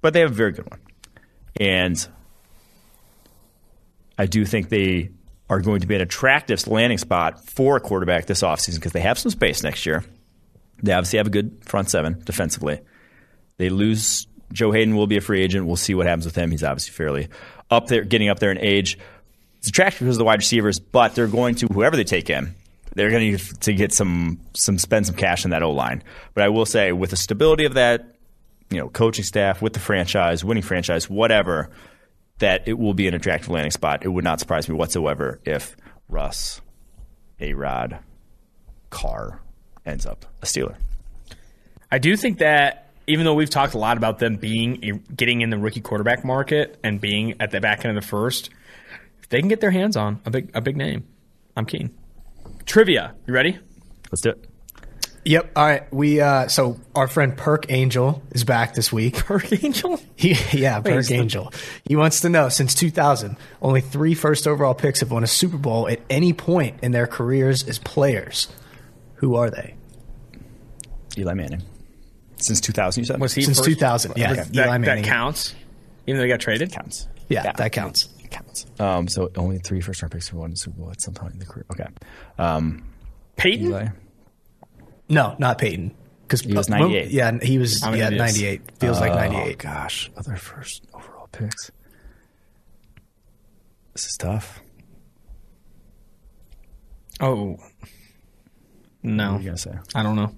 [0.00, 0.80] but they have a very good one,
[1.60, 2.08] and
[4.22, 5.10] I do think they
[5.50, 9.00] are going to be an attractive landing spot for a quarterback this offseason because they
[9.00, 10.04] have some space next year.
[10.80, 12.78] They obviously have a good front seven defensively.
[13.56, 15.66] They lose Joe Haden will be a free agent.
[15.66, 16.52] We'll see what happens with him.
[16.52, 17.30] He's obviously fairly
[17.68, 18.96] up there, getting up there in age.
[19.56, 22.54] It's attractive because of the wide receivers, but they're going to whoever they take in,
[22.94, 26.04] they're going to to get some some spend some cash in that O line.
[26.34, 28.14] But I will say, with the stability of that,
[28.70, 31.70] you know, coaching staff, with the franchise, winning franchise, whatever,
[32.42, 34.04] that it will be an attractive landing spot.
[34.04, 35.76] It would not surprise me whatsoever if
[36.08, 36.60] Russ,
[37.40, 38.00] A Rod,
[38.90, 39.40] Carr
[39.86, 40.74] ends up a Steeler.
[41.90, 45.40] I do think that even though we've talked a lot about them being a, getting
[45.40, 48.50] in the rookie quarterback market and being at the back end of the first,
[49.22, 51.06] if they can get their hands on a big a big name,
[51.56, 51.94] I'm keen.
[52.66, 53.58] Trivia, you ready?
[54.10, 54.51] Let's do it.
[55.24, 55.52] Yep.
[55.54, 55.92] All right.
[55.92, 59.14] We uh so our friend Perk Angel is back this week.
[59.24, 60.00] Perk Angel.
[60.16, 61.52] He, yeah, Perk is the- Angel.
[61.84, 65.58] He wants to know since 2000, only three first overall picks have won a Super
[65.58, 68.48] Bowl at any point in their careers as players.
[69.16, 69.74] Who are they?
[71.16, 71.62] Eli Manning.
[72.36, 73.20] Since 2000, you said?
[73.20, 73.68] Was he Since first?
[73.68, 74.32] 2000, yeah.
[74.34, 75.54] That, Eli that, counts,
[76.08, 76.72] even though he got traded.
[76.72, 77.06] counts.
[77.28, 78.08] Yeah, that counts.
[78.18, 78.66] It counts.
[78.80, 81.34] Um, so only three first round picks have won the Super Bowl at some point
[81.34, 81.64] in the career.
[81.70, 81.86] Okay.
[82.38, 82.84] Um,
[83.36, 83.66] Peyton.
[83.68, 83.86] Eli.
[85.12, 85.94] No, not Peyton.
[86.22, 87.10] Because He was uh, 98.
[87.10, 88.62] Yeah, he was How many yeah 98.
[88.80, 89.58] Feels like Oh 98.
[89.58, 91.70] gosh, other first overall picks.
[93.92, 94.60] This is tough.
[97.20, 97.58] Oh,
[99.02, 99.74] no, What are you gonna say?
[99.94, 100.34] I don't know.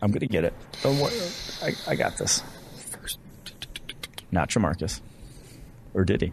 [0.00, 0.54] I'm gonna get it.
[0.84, 1.14] Oh, don't worry.
[1.62, 2.42] I, I got this.
[2.90, 3.18] First.
[4.30, 5.00] Not Jamarcus.
[5.94, 6.32] Or did he?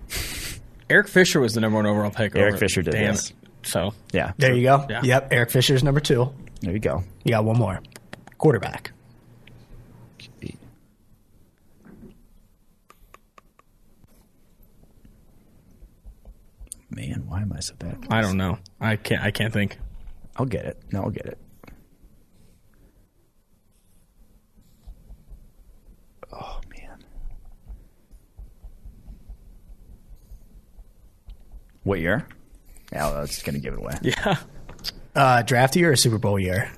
[0.90, 2.36] Eric Fisher was the number one overall pick.
[2.36, 3.30] Eric over- Fisher did, Damn yes.
[3.32, 3.36] it.
[3.64, 4.34] So Yeah.
[4.38, 4.86] There you go.
[4.90, 5.02] Yeah.
[5.04, 6.34] Yep, Eric Fisher's number two.
[6.62, 7.04] There you go.
[7.24, 7.82] You got one more.
[8.38, 8.92] Quarterback.
[16.90, 18.06] Man, why am I so bad?
[18.10, 18.60] I don't know.
[18.80, 19.24] I can't.
[19.24, 19.80] I can't think.
[20.36, 20.82] I'll get it.
[20.92, 21.38] No, I'll get it.
[26.34, 27.04] Oh man.
[31.84, 32.28] What year?
[32.92, 33.98] Yeah, I was gonna give it away.
[34.02, 34.38] Yeah.
[35.16, 36.72] Uh, draft year or Super Bowl year?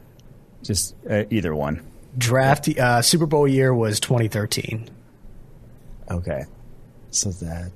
[0.64, 1.86] Just uh, either one.
[2.18, 4.90] Draft uh, Super Bowl year was 2013.
[6.10, 6.44] Okay.
[7.12, 7.72] So that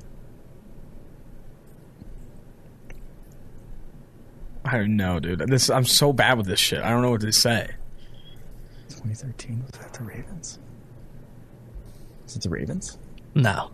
[4.67, 5.39] I don't know, dude.
[5.39, 6.81] This I'm so bad with this shit.
[6.81, 7.69] I don't know what to say.
[8.89, 10.59] 2013 was that the Ravens?
[12.25, 12.97] Is it the Ravens?
[13.33, 13.71] No.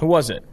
[0.00, 0.44] Who was it?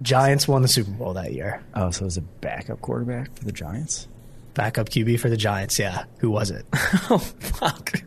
[0.00, 1.62] Giants won the Super Bowl that year.
[1.74, 4.06] Oh, so it was a backup quarterback for the Giants.
[4.54, 5.78] Backup QB for the Giants.
[5.78, 6.04] Yeah.
[6.18, 6.66] Who was it?
[7.10, 8.02] Oh fuck.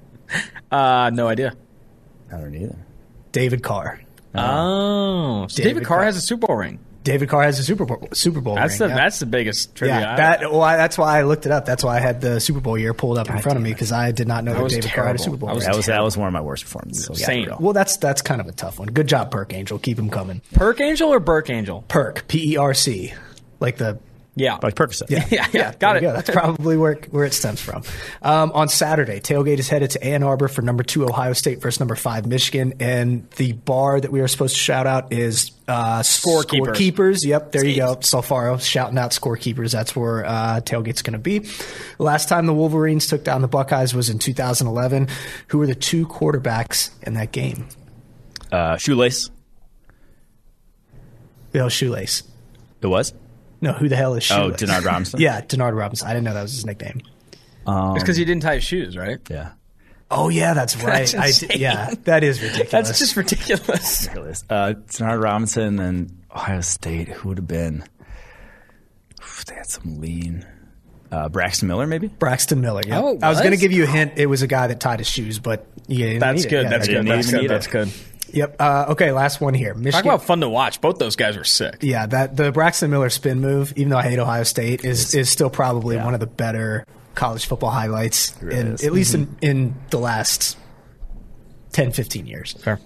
[0.71, 1.53] Uh, no idea.
[2.31, 2.77] I don't either.
[3.31, 4.01] David Carr.
[4.33, 6.05] Oh, so David, David Carr Carr.
[6.05, 6.79] has a Super Bowl ring.
[7.03, 8.89] David Carr has a Super Bowl Super Bowl That's ring.
[8.89, 9.01] the yeah.
[9.03, 9.99] that's the biggest trivia.
[9.99, 11.65] yeah, that well, I- that's why I looked it up.
[11.65, 13.91] That's why I had the Super Bowl year pulled up in front of me because
[13.91, 15.19] I did not know that, was David Carr had a.
[15.19, 15.65] Super Bowl I was.
[15.65, 17.07] That was that was one of my worst performances.
[17.09, 17.43] Let's Same.
[17.43, 17.57] be real.
[17.59, 18.87] Well, that's that's kind of a tough one.
[18.87, 19.77] Good job, Perk Angel.
[19.77, 20.41] Keep him coming.
[20.53, 21.83] Perk Angel or Burke Angel?
[21.87, 23.13] Perk, P E R C,
[23.59, 23.99] like the
[24.37, 25.03] Yeah, Like Percocet.
[25.09, 26.01] Yeah, Yeah, yeah, got it.
[26.01, 26.11] go.
[26.11, 27.83] That's probably where where it stems from.
[28.21, 31.79] Um, on Saturday, tailgate is headed to Ann Arbor for number two Ohio State versus
[31.79, 35.99] number five Michigan, and the bar that we are supposed to shout out is uh,
[36.01, 36.75] Scorekeepers.
[36.75, 37.25] Scorekeepers.
[37.25, 37.95] Yep, there you go.
[37.95, 39.71] Solfaro shouting out scorekeepers.
[39.71, 41.47] That's where uh, tailgate's going to be.
[41.97, 45.07] Last time the Wolverines took down the Buckeyes was in 2011.
[45.47, 47.67] Who were the two quarterbacks in that game?
[48.51, 49.29] Uh, shoelace.
[51.51, 52.23] Bill Shoelace.
[52.81, 53.13] It was.
[53.61, 54.33] No, who the hell is she?
[54.33, 55.19] Oh, Denard Robinson.
[55.21, 56.07] Yeah, Denard Robinson.
[56.07, 57.01] I didn't know that was his nickname.
[57.67, 59.19] it's because he didn't tie his shoes, right?
[59.29, 59.51] Yeah.
[60.11, 61.07] Oh yeah, that's right.
[61.07, 62.71] That's I yeah, that is ridiculous.
[62.71, 64.09] That's just ridiculous.
[64.13, 64.43] Shoelace.
[64.49, 67.07] Uh, Denard Robinson and Ohio State.
[67.09, 67.83] Who would have been?
[69.21, 70.45] Oof, They had some lean.
[71.11, 72.07] Uh, Braxton Miller, maybe.
[72.07, 72.81] Braxton Miller.
[72.85, 72.99] Yeah.
[72.99, 74.13] Oh, I was going to give you a hint.
[74.17, 76.49] It was a guy that tied his shoes, but yeah, you didn't That's need it.
[76.49, 76.63] good.
[76.63, 77.07] Yeah, That's good.
[77.07, 77.49] That's good.
[77.49, 77.91] That's good.
[78.33, 78.55] Yep.
[78.59, 79.73] Uh, okay, last one here.
[79.73, 80.07] Talk Michigan.
[80.07, 80.81] about fun to watch.
[80.81, 81.77] Both those guys are sick.
[81.81, 85.29] yeah, that the Braxton Miller spin move, even though I hate Ohio State, is is
[85.29, 89.75] still probably one of the better college football highlights really in at least in, in
[89.89, 90.57] the last
[91.71, 92.53] 10, 15 years.
[92.53, 92.79] Fair.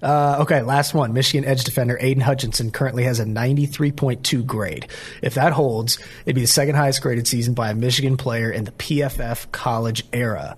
[0.00, 1.12] Uh, okay, last one.
[1.12, 4.86] Michigan edge defender Aidan Hutchinson currently has a 93.2 grade.
[5.22, 8.64] If that holds, it'd be the second highest graded season by a Michigan player in
[8.64, 10.56] the PFF college era.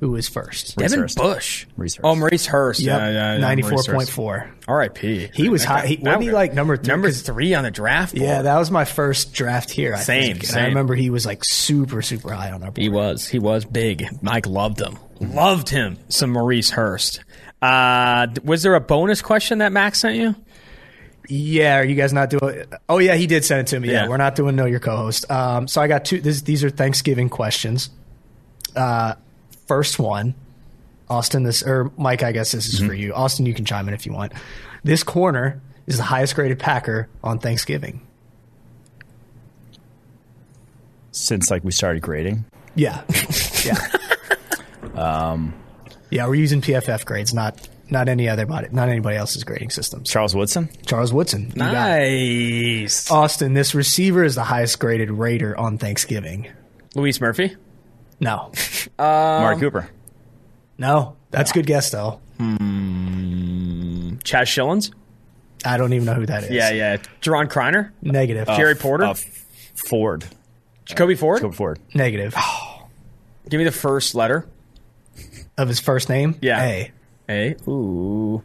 [0.00, 0.76] Who is first?
[0.78, 1.16] Maurice Devin Hurst.
[1.18, 1.66] Bush.
[1.76, 2.04] Maurice Hurst.
[2.04, 2.80] Oh, Maurice Hurst.
[2.80, 3.54] Yep, Yeah, yeah, yeah.
[3.54, 4.50] 94.4.
[4.66, 5.30] R.I.P.
[5.34, 5.86] He was high.
[5.86, 6.88] He, wasn't he like number three?
[6.88, 8.22] Number 'Cause- three on the draft board.
[8.26, 9.94] Yeah, that was my first draft here.
[9.94, 10.36] I Same, think.
[10.38, 10.64] And same.
[10.64, 12.78] I remember he was like super, super high on our board.
[12.78, 13.28] He was.
[13.28, 14.06] He was big.
[14.22, 14.98] Mike loved him.
[15.20, 15.98] Loved him.
[16.08, 17.20] Some Maurice Hurst.
[17.60, 20.34] Uh, was there a bonus question that Max sent you?
[21.28, 22.64] Yeah, are you guys not doing?
[22.88, 23.88] Oh yeah, he did send it to me.
[23.88, 24.08] Yeah, Yeah.
[24.08, 25.30] we're not doing know your co-host.
[25.30, 26.20] Um, so I got two.
[26.22, 27.90] This, these are Thanksgiving questions.
[28.74, 29.14] Uh,
[29.70, 30.34] first one,
[31.08, 31.44] Austin.
[31.44, 32.24] This or Mike.
[32.24, 33.14] I guess this is for you.
[33.14, 34.32] Austin, you can chime in if you want.
[34.82, 38.04] This corner is the highest graded Packer on Thanksgiving.
[41.12, 42.46] Since like we started grading.
[42.74, 43.04] Yeah,
[43.64, 43.78] yeah.
[44.96, 45.54] um,
[46.10, 50.10] yeah, we're using PFF grades, not not any other body, not anybody else's grading systems.
[50.10, 50.68] Charles Woodson.
[50.84, 51.52] Charles Woodson.
[51.54, 52.80] you got it.
[52.80, 53.08] Nice.
[53.08, 56.48] Austin, this receiver is the highest graded Raider on Thanksgiving.
[56.96, 57.56] Louis Murphy.
[58.20, 58.52] No,
[58.98, 59.88] um, Mark Cooper.
[60.78, 62.20] no, that's a good guess though.
[62.38, 64.16] Hmm.
[64.24, 64.92] Chaz Schilens.
[65.64, 66.50] I don't even know who that is.
[66.50, 66.96] Yeah, yeah.
[67.20, 67.90] Jerron Kreiner.
[68.00, 68.48] Negative.
[68.48, 69.04] Uh, Jerry Porter.
[69.04, 69.14] Uh,
[69.74, 70.24] Ford.
[70.86, 71.38] Jacoby Ford.
[71.38, 71.78] Jacob Ford.
[71.94, 72.34] Negative.
[72.36, 72.86] Oh.
[73.48, 74.46] Give me the first letter.
[75.58, 76.36] of his first name.
[76.40, 76.62] Yeah.
[76.62, 76.92] A.
[77.28, 77.56] A.
[77.68, 78.42] Ooh.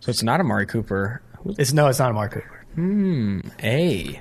[0.00, 1.22] So it's not a Amari Cooper.
[1.58, 2.10] It's no, it's not hmm.
[2.10, 3.50] a Mark Cooper.
[3.62, 4.20] A?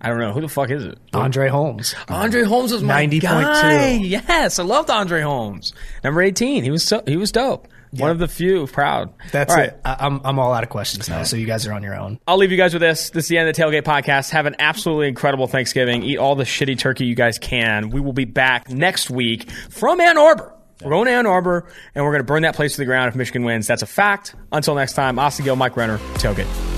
[0.00, 0.32] I don't know.
[0.32, 0.98] Who the fuck is it?
[1.14, 1.94] Andre Holmes.
[2.08, 3.20] Andre Holmes was my 90.2.
[3.22, 3.90] guy.
[3.92, 5.72] Yes, I loved Andre Holmes.
[6.04, 6.64] Number eighteen.
[6.64, 7.68] He was so, he was dope.
[7.92, 8.66] One of the few.
[8.66, 9.14] Proud.
[9.32, 9.70] That's All right.
[9.70, 9.80] it.
[9.84, 12.18] I, I'm I'm all out of questions now, so you guys are on your own.
[12.26, 13.08] I'll leave you guys with this.
[13.10, 14.30] This is the end of the Tailgate Podcast.
[14.30, 16.02] Have an absolutely incredible Thanksgiving.
[16.02, 17.88] Eat all the shitty turkey you guys can.
[17.90, 20.52] We will be back next week from Ann Arbor.
[20.82, 23.08] We're going to Ann Arbor, and we're going to burn that place to the ground
[23.08, 23.66] if Michigan wins.
[23.66, 24.34] That's a fact.
[24.52, 26.75] Until next time, Austin Gayle, Mike Renner, Tailgate.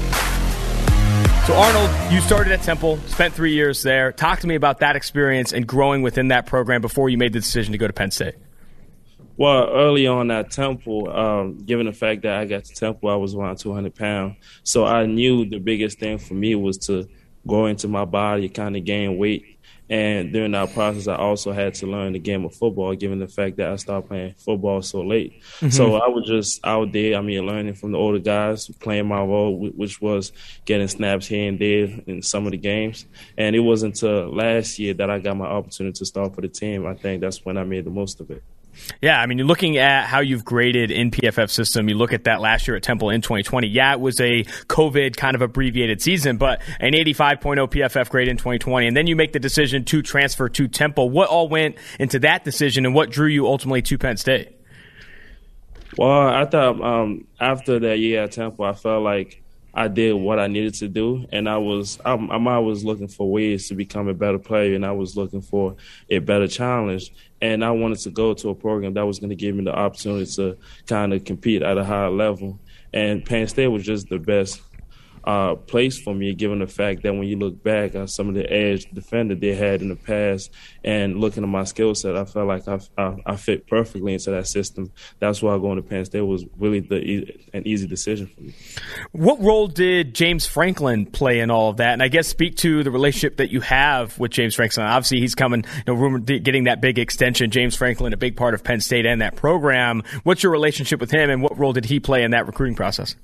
[1.48, 4.12] So, Arnold, you started at Temple, spent three years there.
[4.12, 7.40] Talk to me about that experience and growing within that program before you made the
[7.40, 8.34] decision to go to Penn State.
[9.38, 13.14] Well, early on at Temple, um, given the fact that I got to Temple, I
[13.14, 14.36] was around 200 pounds.
[14.62, 17.08] So I knew the biggest thing for me was to
[17.46, 19.57] go into my body, kind of gain weight.
[19.90, 23.28] And during that process, I also had to learn the game of football, given the
[23.28, 25.40] fact that I started playing football so late.
[25.40, 25.70] Mm-hmm.
[25.70, 29.20] So I was just out there, I mean, learning from the older guys, playing my
[29.20, 30.32] role, which was
[30.64, 33.06] getting snaps here and there in some of the games.
[33.36, 36.48] And it wasn't until last year that I got my opportunity to start for the
[36.48, 36.86] team.
[36.86, 38.42] I think that's when I made the most of it.
[39.00, 41.88] Yeah, I mean, you're looking at how you've graded in PFF system.
[41.88, 43.68] You look at that last year at Temple in 2020.
[43.68, 48.36] Yeah, it was a COVID kind of abbreviated season, but an 85.0 PFF grade in
[48.36, 48.86] 2020.
[48.86, 51.10] And then you make the decision to transfer to Temple.
[51.10, 54.54] What all went into that decision and what drew you ultimately to Penn State?
[55.96, 59.42] Well, I thought um, after that year at Temple, I felt like
[59.78, 63.30] I did what I needed to do, and I was I'm, I'm always looking for
[63.30, 65.76] ways to become a better player, and I was looking for
[66.10, 69.36] a better challenge, and I wanted to go to a program that was going to
[69.36, 70.56] give me the opportunity to
[70.88, 72.58] kind of compete at a higher level,
[72.92, 74.60] and Penn State was just the best
[75.28, 78.34] uh, place for me, given the fact that when you look back at some of
[78.34, 80.50] the edge defender they had in the past,
[80.82, 84.30] and looking at my skill set, I felt like I, I, I, fit perfectly into
[84.30, 84.90] that system.
[85.18, 88.54] That's why going to Penn State was really the an easy decision for me.
[89.12, 91.92] What role did James Franklin play in all of that?
[91.92, 94.86] And I guess speak to the relationship that you have with James Franklin.
[94.86, 97.50] Obviously, he's coming, you know, rumored getting that big extension.
[97.50, 100.04] James Franklin, a big part of Penn State and that program.
[100.22, 103.14] What's your relationship with him, and what role did he play in that recruiting process?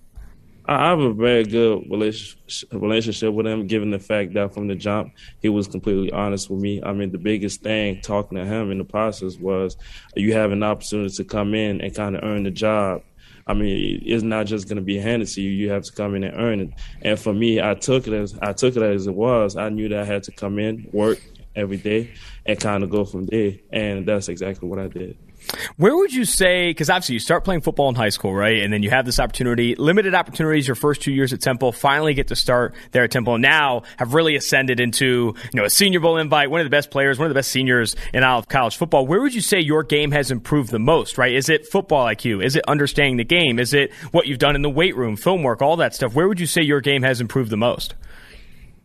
[0.66, 5.12] I have a very good relationship with him, given the fact that from the jump
[5.40, 6.82] he was completely honest with me.
[6.82, 9.76] I mean, the biggest thing talking to him in the process was
[10.16, 13.02] you have an opportunity to come in and kind of earn the job.
[13.46, 15.50] I mean, it's not just going to be handed to you.
[15.50, 16.70] You have to come in and earn it.
[17.02, 19.56] And for me, I took it as I took it as it was.
[19.56, 21.20] I knew that I had to come in, work
[21.54, 22.10] every day,
[22.46, 23.52] and kind of go from there.
[23.70, 25.18] And that's exactly what I did.
[25.76, 28.62] Where would you say, because obviously you start playing football in high school, right?
[28.62, 32.14] And then you have this opportunity, limited opportunities your first two years at Temple, finally
[32.14, 36.00] get to start there at Temple, now have really ascended into, you know, a Senior
[36.00, 38.48] Bowl invite, one of the best players, one of the best seniors in all of
[38.48, 39.06] college football.
[39.06, 41.34] Where would you say your game has improved the most, right?
[41.34, 42.44] Is it football IQ?
[42.44, 43.58] Is it understanding the game?
[43.58, 46.14] Is it what you've done in the weight room, film work, all that stuff?
[46.14, 47.94] Where would you say your game has improved the most?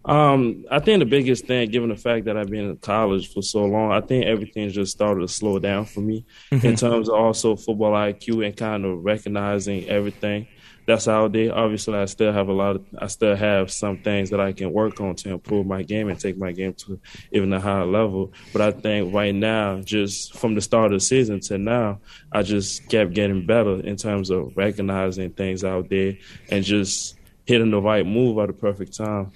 [0.05, 3.41] Um, I think the biggest thing, given the fact that I've been in college for
[3.41, 6.65] so long, I think everything just started to slow down for me mm-hmm.
[6.65, 10.47] in terms of also football IQ and kind of recognizing everything
[10.89, 11.53] that's out there.
[11.53, 14.71] Obviously, I still have a lot of, I still have some things that I can
[14.71, 16.99] work on to improve my game and take my game to
[17.31, 18.33] even a higher level.
[18.53, 21.99] But I think right now, just from the start of the season to now,
[22.31, 26.13] I just kept getting better in terms of recognizing things out there
[26.49, 29.31] and just hitting the right move at the perfect time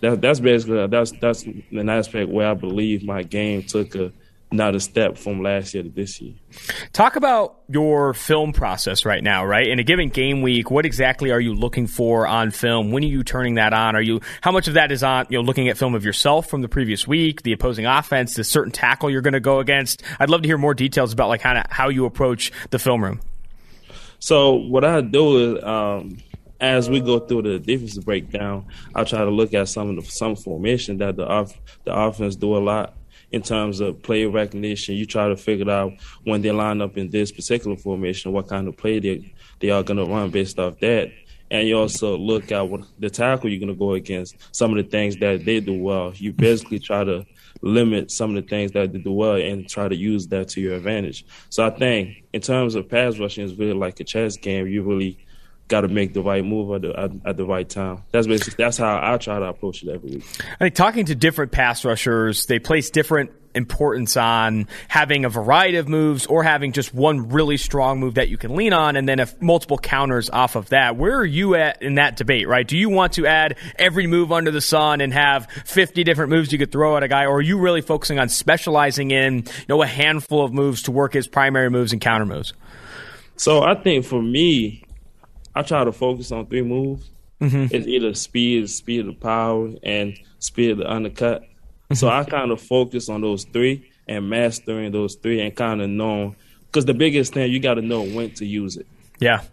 [0.00, 4.12] that, that's basically that's that's an aspect where I believe my game took a
[4.52, 6.34] not a step from last year to this year.
[6.92, 9.66] Talk about your film process right now, right?
[9.66, 12.92] In a given game week, what exactly are you looking for on film?
[12.92, 13.96] When are you turning that on?
[13.96, 16.48] Are you how much of that is on, you know, looking at film of yourself
[16.48, 20.02] from the previous week, the opposing offense, the certain tackle you're going to go against?
[20.20, 23.02] I'd love to hear more details about like kind of how you approach the film
[23.02, 23.20] room.
[24.18, 26.18] So what I do is um,
[26.60, 30.10] as we go through the defensive breakdown, I try to look at some of the
[30.10, 31.54] some formation that the off,
[31.84, 32.94] the offense do a lot
[33.32, 34.94] in terms of play recognition.
[34.94, 35.92] You try to figure out
[36.24, 39.82] when they line up in this particular formation, what kind of play they they are
[39.82, 41.12] going to run based off that.
[41.50, 44.36] And you also look at what the tackle you're going to go against.
[44.54, 46.12] Some of the things that they do well.
[46.14, 47.24] You basically try to
[47.62, 50.60] limit some of the things that they do well and try to use that to
[50.60, 51.24] your advantage.
[51.50, 54.66] So I think in terms of pass rushing, it's really like a chess game.
[54.66, 55.24] You really
[55.68, 58.04] got to make the right move at the, at, at, the right time.
[58.12, 60.24] That's basically that's how I try to approach it every week.
[60.40, 65.78] I think talking to different pass rushers, they place different importance on having a variety
[65.78, 69.08] of moves or having just one really strong move that you can lean on and
[69.08, 70.96] then if multiple counters off of that.
[70.96, 72.68] Where are you at in that debate, right?
[72.68, 76.52] Do you want to add every move under the sun and have 50 different moves
[76.52, 79.64] you could throw at a guy or are you really focusing on specializing in, you
[79.68, 82.52] know, a handful of moves to work as primary moves and counter moves?
[83.36, 84.85] So I think for me,
[85.56, 87.08] I try to focus on three moves.
[87.40, 87.74] Mm-hmm.
[87.74, 91.44] It's either speed, speed of power, and speed of the undercut.
[91.94, 95.88] so I kind of focus on those three and mastering those three and kind of
[95.88, 96.36] knowing
[96.66, 98.86] because the biggest thing you got to know when to use it.
[99.18, 99.44] Yeah.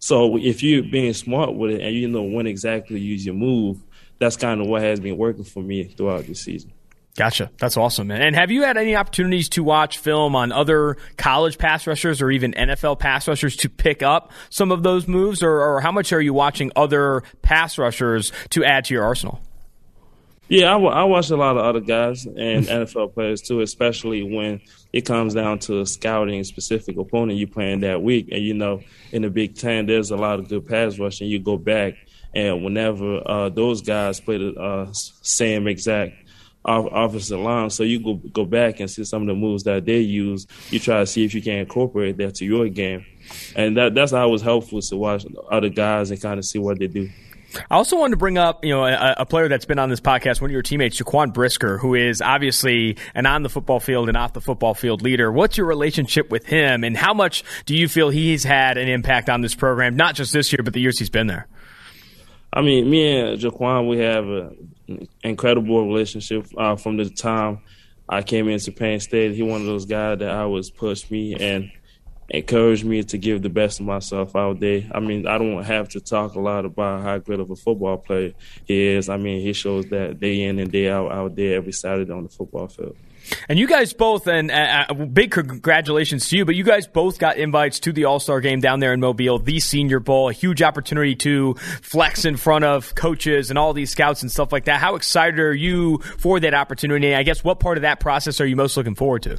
[0.00, 3.34] So if you're being smart with it and you know when exactly to use your
[3.34, 3.78] move,
[4.18, 6.72] that's kind of what has been working for me throughout the season.
[7.18, 7.50] Gotcha.
[7.58, 8.06] That's awesome.
[8.06, 8.22] Man.
[8.22, 12.30] And have you had any opportunities to watch film on other college pass rushers or
[12.30, 15.42] even NFL pass rushers to pick up some of those moves?
[15.42, 19.42] Or, or how much are you watching other pass rushers to add to your arsenal?
[20.46, 24.60] Yeah, I, I watch a lot of other guys and NFL players too, especially when
[24.92, 28.28] it comes down to scouting a specific opponent you playing that week.
[28.30, 31.28] And you know, in the Big Ten, there's a lot of good pass rush, and
[31.28, 31.94] you go back
[32.32, 36.14] and whenever uh, those guys play the uh, same exact
[36.64, 37.70] offensive line.
[37.70, 40.46] So you go go back and see some of the moves that they use.
[40.70, 43.06] You try to see if you can incorporate that to your game,
[43.56, 46.58] and that that's how it was helpful to watch other guys and kind of see
[46.58, 47.08] what they do.
[47.70, 50.00] I also wanted to bring up, you know, a, a, player that's been on this
[50.02, 54.08] podcast, one of your teammates, Jaquan Brisker, who is obviously an on the football field
[54.08, 55.32] and off the football field leader.
[55.32, 59.30] What's your relationship with him, and how much do you feel he's had an impact
[59.30, 61.46] on this program, not just this year, but the years he's been there?
[62.52, 64.74] I mean, me and Jaquan, we have an
[65.22, 67.60] incredible relationship uh, from the time
[68.08, 69.34] I came into Penn State.
[69.34, 71.70] He one of those guys that always pushed me and
[72.30, 74.84] encouraged me to give the best of myself out there.
[74.92, 77.98] I mean, I don't have to talk a lot about how good of a football
[77.98, 78.32] player
[78.64, 79.08] he is.
[79.08, 82.24] I mean, he shows that day in and day out out there every Saturday on
[82.24, 82.96] the football field.
[83.48, 87.18] And you guys both, and uh, uh, big congratulations to you, but you guys both
[87.18, 90.32] got invites to the All Star game down there in Mobile, the Senior Bowl, a
[90.32, 94.64] huge opportunity to flex in front of coaches and all these scouts and stuff like
[94.64, 94.80] that.
[94.80, 97.14] How excited are you for that opportunity?
[97.14, 99.38] I guess what part of that process are you most looking forward to?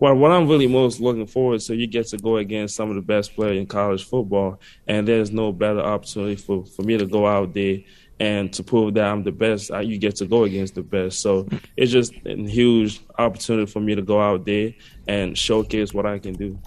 [0.00, 2.96] Well, what I'm really most looking forward to, you get to go against some of
[2.96, 7.04] the best players in college football, and there's no better opportunity for, for me to
[7.04, 7.80] go out there
[8.20, 11.20] and to prove that I'm the best, you get to go against the best.
[11.20, 14.74] So it's just a huge opportunity for me to go out there
[15.08, 16.58] and showcase what I can do.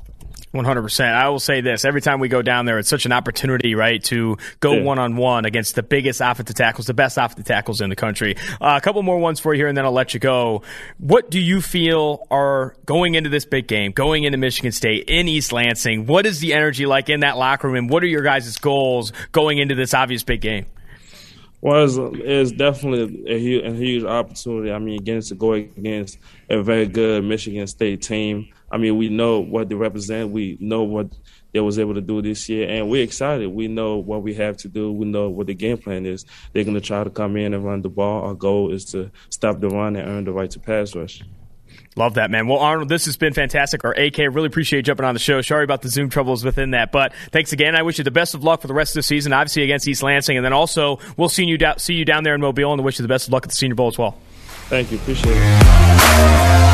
[0.53, 1.13] 100%.
[1.13, 4.03] I will say this every time we go down there, it's such an opportunity, right,
[4.05, 7.89] to go one on one against the biggest offensive tackles, the best offensive tackles in
[7.89, 8.35] the country.
[8.61, 10.61] Uh, a couple more ones for you here, and then I'll let you go.
[10.99, 15.27] What do you feel are going into this big game, going into Michigan State in
[15.27, 16.05] East Lansing?
[16.05, 17.75] What is the energy like in that locker room?
[17.75, 20.67] And what are your guys' goals going into this obvious big game?
[21.63, 24.69] Well, it's, it's definitely a huge, a huge, opportunity.
[24.69, 26.17] I mean, getting to go against
[26.49, 28.49] a very good Michigan State team.
[28.69, 30.31] I mean, we know what they represent.
[30.31, 31.07] We know what
[31.53, 33.47] they was able to do this year, and we're excited.
[33.47, 34.91] We know what we have to do.
[34.91, 36.25] We know what the game plan is.
[36.51, 38.25] They're going to try to come in and run the ball.
[38.25, 41.23] Our goal is to stop the run and earn the right to pass rush.
[41.95, 42.47] Love that, man.
[42.47, 43.83] Well, Arnold, this has been fantastic.
[43.83, 45.41] Our AK, really appreciate you jumping on the show.
[45.41, 47.75] Sorry about the Zoom troubles within that, but thanks again.
[47.75, 49.87] I wish you the best of luck for the rest of the season, obviously against
[49.87, 52.83] East Lansing, and then also we'll see you, see you down there in Mobile, and
[52.83, 54.17] wish you the best of luck at the Senior Bowl as well.
[54.69, 54.97] Thank you.
[54.97, 56.72] Appreciate it.